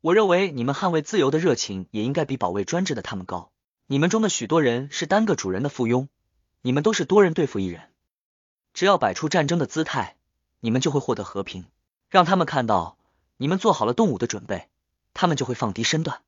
[0.00, 3.52] 我认为你们捍卫自由的热情也应该比保卫专制的他们高。
[3.86, 6.08] 你们中的许多人是单个主人的附庸，
[6.62, 7.90] 你们都是多人对付一人。
[8.72, 10.16] 只要摆出战争的姿态，
[10.60, 11.66] 你们就会获得和平。
[12.08, 12.96] 让他们看到
[13.36, 14.68] 你们做好了动武的准备，
[15.12, 16.22] 他们就会放低身段。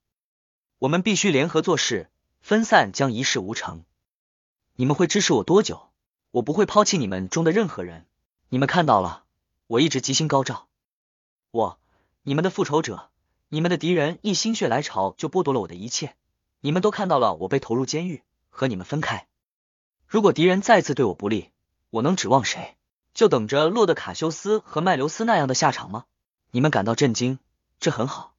[0.79, 3.85] 我们必须联合做事，分散将一事无成。
[4.75, 5.89] 你们会支持我多久？
[6.33, 8.07] 我不会抛弃你们中的任何人。
[8.49, 9.25] 你们看到了，
[9.67, 10.69] 我一直吉星高照。
[11.51, 11.79] 我，
[12.23, 13.09] 你们的复仇者，
[13.49, 16.15] 你们的敌人一心血来潮就剥夺了我的一切。
[16.61, 19.29] 你们都看到了，我被投入监狱，和你们分开。
[20.07, 21.51] 如果敌人再次对我不利，
[21.91, 22.77] 我能指望谁？
[23.15, 26.05] 就等着洛德卡修斯和麦留斯那样的下场吗？
[26.51, 27.39] 你们感到震惊，
[27.81, 28.35] 这很好。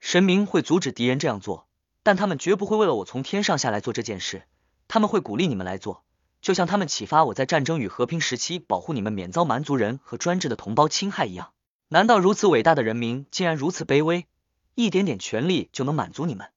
[0.00, 1.66] 神明会阻止敌人这样做，
[2.02, 4.44] 但他们绝不会为了我从天上下来做这件事。
[4.86, 6.04] 他们会鼓励你们来做，
[6.40, 11.52] 就像他们启发我在战争与和平时期保护你们免遭蛮族人和专制的同胞侵害一样。
[11.88, 14.26] 难道如此伟大的人民竟然如此卑微，
[14.74, 16.48] 一点点权利就能满足你们？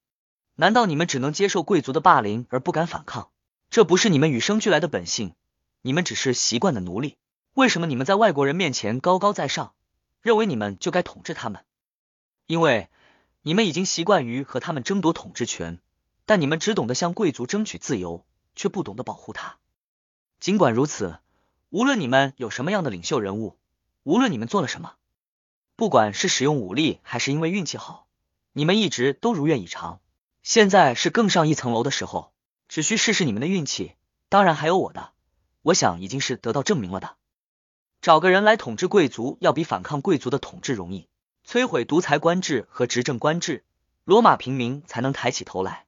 [0.56, 3.30] 难道你们只能接受贵族的霸凌而不敢反抗？
[3.70, 5.34] 这不是你们与生俱来的本性，
[5.82, 7.18] 你们只是习惯的奴隶。
[7.54, 9.74] 为什么你们在外国人面前高高在上，
[10.22, 11.64] 认为你们就该统治他们？
[12.48, 12.90] 因为
[13.42, 15.80] 你们已经习惯于和他们争夺统治权。
[16.24, 18.24] 但你们只懂得向贵族争取自由，
[18.56, 19.58] 却不懂得保护他。
[20.40, 21.20] 尽管如此，
[21.70, 23.58] 无论你们有什么样的领袖人物，
[24.04, 24.94] 无论你们做了什么，
[25.76, 28.08] 不管是使用武力还是因为运气好，
[28.54, 30.00] 你们一直都如愿以偿。
[30.42, 32.32] 现在是更上一层楼的时候，
[32.70, 33.96] 只需试试你们的运气。
[34.30, 35.12] 当然还有我的，
[35.64, 37.18] 我想已经是得到证明了的。
[38.02, 41.08] 找个人来统治贵族，要比反抗贵族的统治容易。
[41.46, 43.64] 摧毁独裁官制和执政官制，
[44.06, 45.86] 罗马平民才能抬起头来。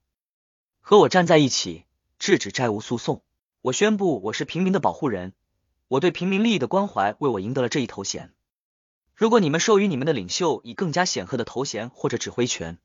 [0.80, 1.86] 和我站在一起，
[2.20, 3.24] 制止债务诉讼。
[3.62, 5.34] 我宣布，我是平民的保护人。
[5.88, 8.32] 我对平民利益的关怀，为我赢得了这一头衔。
[9.16, 12.78] 如果你们授予你们的领袖以更加显赫的头衔或者指挥权，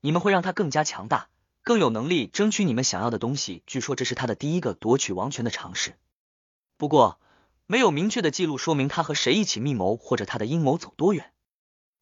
[0.00, 1.28] 你们会让他更加强大，
[1.64, 3.64] 更有能力争取你们想要的东西。
[3.66, 5.96] 据说这是他的第一个夺取王权的尝试。
[6.76, 7.18] 不过，
[7.66, 11.32] 没有明确的记录说明他和谁一起密谋，或者他的阴谋走多远。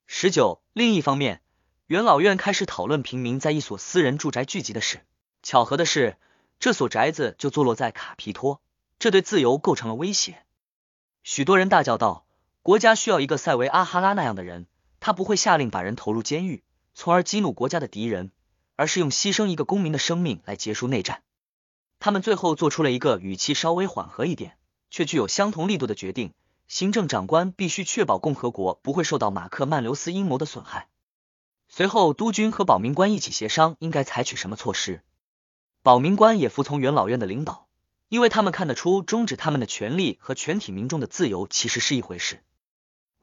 [0.06, 0.62] 十九。
[0.74, 1.40] 另一方面，
[1.86, 5.06] 元老院开始讨论平民在一所私人住宅聚集的事。
[5.42, 6.16] 巧合的是，
[6.58, 8.60] 这所宅子就坐落在卡皮托，
[8.98, 10.44] 这对自由构成了威胁。
[11.22, 12.26] 许多人大叫道
[12.62, 14.66] ：“国家需要一个塞维阿哈拉那样的人，
[14.98, 18.32] 他不会下令把人投入监狱，从而激怒国家的敌人，
[18.74, 21.22] 而是用牺牲一个公民的生命来结束内战。”
[22.00, 24.58] 他们最后做出了一个语气稍微缓和一点，
[24.94, 26.32] 却具有相同力度的决定：
[26.68, 30.86] 行政长官必须确保共和国不会受到马克曼留斯阴谋的损害。
[31.68, 35.02] 随后，督军和保民官一起协商应该采取什么措施。
[35.82, 37.66] 保民官也服从元老院的领导，
[38.08, 42.44] 因为他们看得出终止他们的权利和全体民众的自由其实是一回事。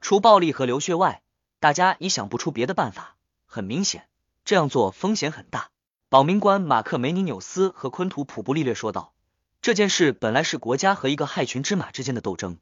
[0.02, 1.22] 除暴力和流血外，
[1.58, 3.16] 大家已想不出别的办法。
[3.46, 4.06] 很明显，
[4.44, 5.70] 这样做风险很大。
[6.10, 9.14] 保民官马克梅尼纽斯和昆图普布利略说道
[9.62, 12.58] ：“这件事本来是国家和一个害群之马之间的斗争，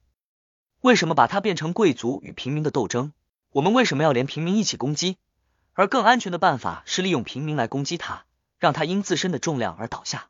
[0.83, 3.15] 为什么把它变成贵族与平民的斗争？
[3.53, 5.17] 我们为什么要连平民一起攻击？
[5.73, 8.27] 而更安全的办法是利用平民来攻击他。”
[8.61, 10.29] 让他因自身的重量而倒下。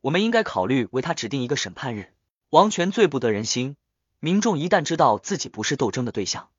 [0.00, 2.14] 我们应该考虑为他指定一个审判日。
[2.50, 3.74] 王权最不得人心，
[4.20, 6.50] 民众一旦知道自己不是斗争的对象，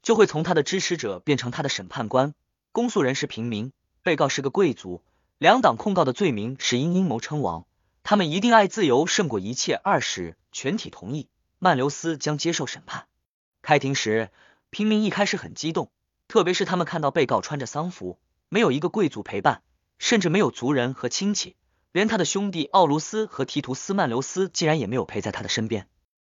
[0.00, 2.34] 就会从他的支持者变成他的审判官。
[2.70, 3.72] 公诉人是平民，
[4.04, 5.02] 被告是个贵族，
[5.38, 7.66] 两党控告的罪名是因阴谋称王，
[8.02, 9.74] 他们一定爱自由胜过一切。
[9.74, 11.28] 二十全体同意
[11.58, 13.06] 曼留斯将接受审判。
[13.62, 14.30] 开庭时，
[14.70, 15.90] 平民一开始很激动，
[16.28, 19.62] 特别是他们看到被告穿着丧服，没有一个贵族陪伴，
[19.98, 21.56] 甚至没有族人和亲戚，
[21.92, 25.88] 连他的兄弟奥卢斯和提图斯曼留斯竟然也没有陪在他的身边。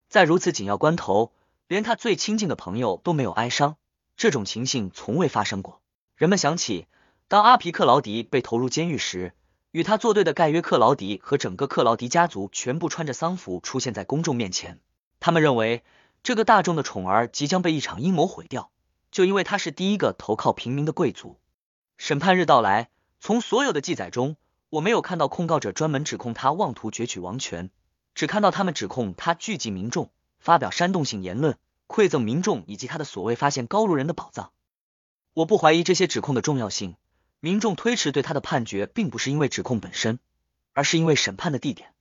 [0.09, 1.33] 在如此紧要关头，
[1.67, 3.77] 连他最亲近的朋友都没有哀伤，
[4.17, 5.83] 这种情形从未发生过。
[6.17, 6.87] 人们想起，
[7.29, 9.35] 当阿皮克劳迪被投入监狱时，
[9.79, 14.81] 与他作对的盖约克劳迪和整个克劳迪家族全部穿着丧服出现在公众面前。
[15.21, 15.85] 他们认为，
[16.25, 18.73] 这个大众的宠儿即将被一场阴谋毁掉，
[19.13, 21.39] 就因为他是第一个投靠平民的贵族。
[21.97, 24.35] 审判日到来，从所有的记载中，
[24.69, 27.71] 我没有看到控告者专门指控他妄图攫取王权，
[28.17, 30.11] 只看到他们指控他聚集民众，
[30.41, 31.57] 发表煽动性言论，
[31.87, 34.51] 馈赠民众以及他的所谓发现高卢人的宝藏。
[35.35, 36.97] 我不怀疑这些指控的重要性。
[37.41, 40.19] 民众推迟对他的判决，并不是因为指控本身，
[40.73, 41.93] 而是因为审判的地点。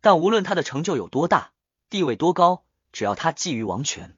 [0.00, 1.52] 但无论他的成就有多大，
[1.88, 4.16] 地位多高，只要他觊觎王权，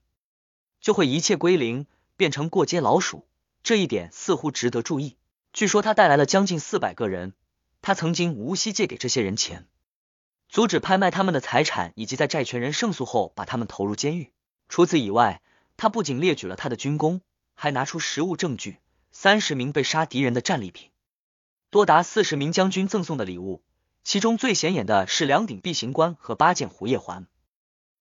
[0.81, 1.87] 就会一切归零，
[2.17, 3.27] 变成过街老鼠。
[3.63, 5.17] 这一点似乎值得注意。
[5.53, 7.35] 据说他带来了将近四百个人，
[7.81, 9.67] 他曾经无息借给这些人钱，
[10.49, 14.33] 阻止拍卖他们的财产，以及在债权人胜诉后把他们投入监狱。
[14.69, 15.43] 除此以外，
[15.77, 17.21] 他不仅列举了他的军功。
[17.55, 18.79] 还拿出实物证据，
[19.15, 20.91] 三十名被杀敌人的战利品，
[21.69, 23.63] 多达四十名将军赠送的礼物，
[24.03, 27.27] 其中最显眼的是两顶碧行冠和八件胡叶环。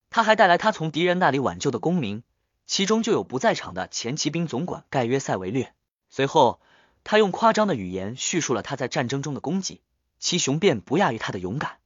[0.10, 2.24] 他还带来他从敌人那里挽救的功名，
[2.66, 5.74] 其中就有不在场的前骑兵总管盖约塞维略。
[6.10, 6.62] 随后，
[7.04, 9.82] 他用夸张的语言叙述了他在战争中的功绩，
[10.18, 11.80] 其雄辩不亚于他的勇敢。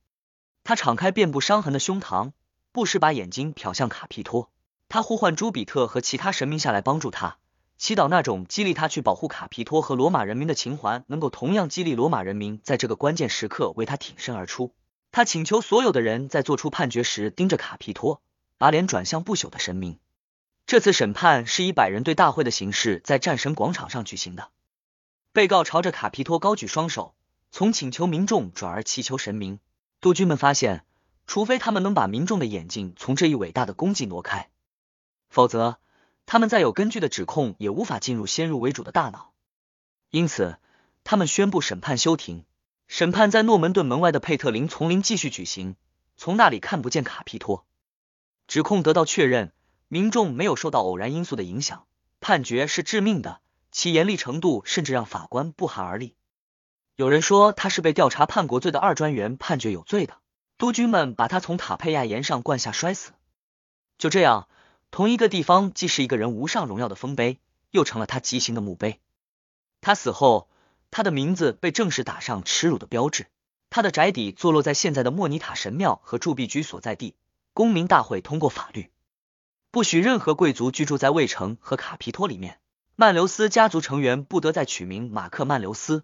[0.63, 2.32] 他敞开遍布伤痕的胸膛，
[2.71, 4.51] 不时把眼睛瞟向卡皮托。
[4.88, 7.38] 他呼唤朱比特和其他神明下来帮助他。
[7.78, 14.73] 祈祷那种激励他去保护卡皮托和罗马人民的情怀，能够同样激励罗马人民在这个关键时刻为他挺身而出。
[15.11, 18.21] 他请求所有的人在做出判决时盯着卡皮托，
[18.57, 19.99] 把脸转向不朽的神明。
[20.65, 24.49] 这次审判是以百人队大会的形式在战神广场上举行的。
[25.34, 27.13] 被告朝着卡皮托高举双手，
[27.51, 29.59] 从请求民众转而祈求神明。
[29.99, 30.86] 督军们发现，
[31.28, 34.49] 除非他们能把民众的眼睛从这一伟大的功绩挪开，
[35.30, 35.78] 否则。
[36.26, 39.34] 他们再有根据的指控也无法进入先入为主的大脑，
[40.09, 40.57] 因此
[41.03, 42.45] 他们宣布审判休庭。
[42.88, 45.76] 审判在诺门顿门外的佩特林丛林继续举行，
[46.17, 47.65] 从那里看不见卡皮托。
[48.47, 49.53] 指控得到确认，
[49.88, 51.88] 民众没有受到偶然因素的影响，
[52.19, 56.15] 判决是致命的，其严厉程度甚至让法官不寒而栗。
[56.95, 60.17] 有人说他是被调查叛国罪的二专员判决有罪的，
[60.59, 63.13] 督军们把他从塔佩亚岩上灌下摔死。
[63.97, 64.47] 就这样。
[64.91, 67.39] 同一个地方既是一个人无上荣耀的丰碑，
[67.71, 68.99] 又成了他极刑的墓碑。
[69.81, 70.49] 他死后，
[70.91, 73.27] 他的名字被正式打上耻辱的标志。
[73.69, 77.15] 他的宅邸坐落在现在的莫尼塔神庙和铸币局所在地。
[77.53, 78.91] 公民大会通过法律，
[79.71, 82.59] 不许任何贵族居住在卫城和卡皮托里面。
[82.97, 86.03] 曼留斯家族成员不得再取名马克曼留斯。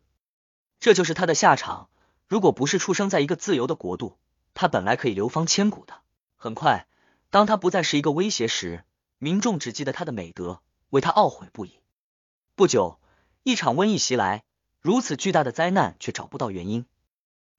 [0.79, 1.89] 这就是他的下场。
[2.27, 4.17] 如果不是出生在一个自由的国度，
[4.53, 5.95] 他本来可以流芳千古的。
[6.37, 6.87] 很快。
[7.31, 8.83] 当他不再是一个威胁时，
[9.17, 10.59] 民众只记得他的美德，
[10.89, 11.79] 为他懊悔不已。
[12.55, 12.99] 不久，
[13.43, 14.43] 一场瘟疫袭来，
[14.81, 16.85] 如此巨大的灾难却找不到原因。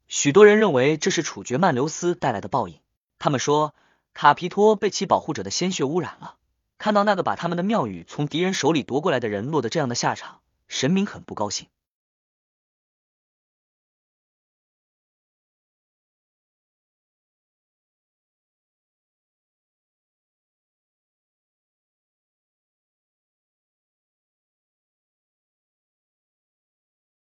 [0.09, 2.81] 许多人认为这是处决曼留斯带来的报应。
[3.18, 3.75] 他们说，
[4.12, 6.37] 卡皮托被其保护者的鲜血污染了。
[6.77, 11.68] 看到那个把他们的庙宇从敌人手里夺过来的人落得这样的下场，神明很不高兴。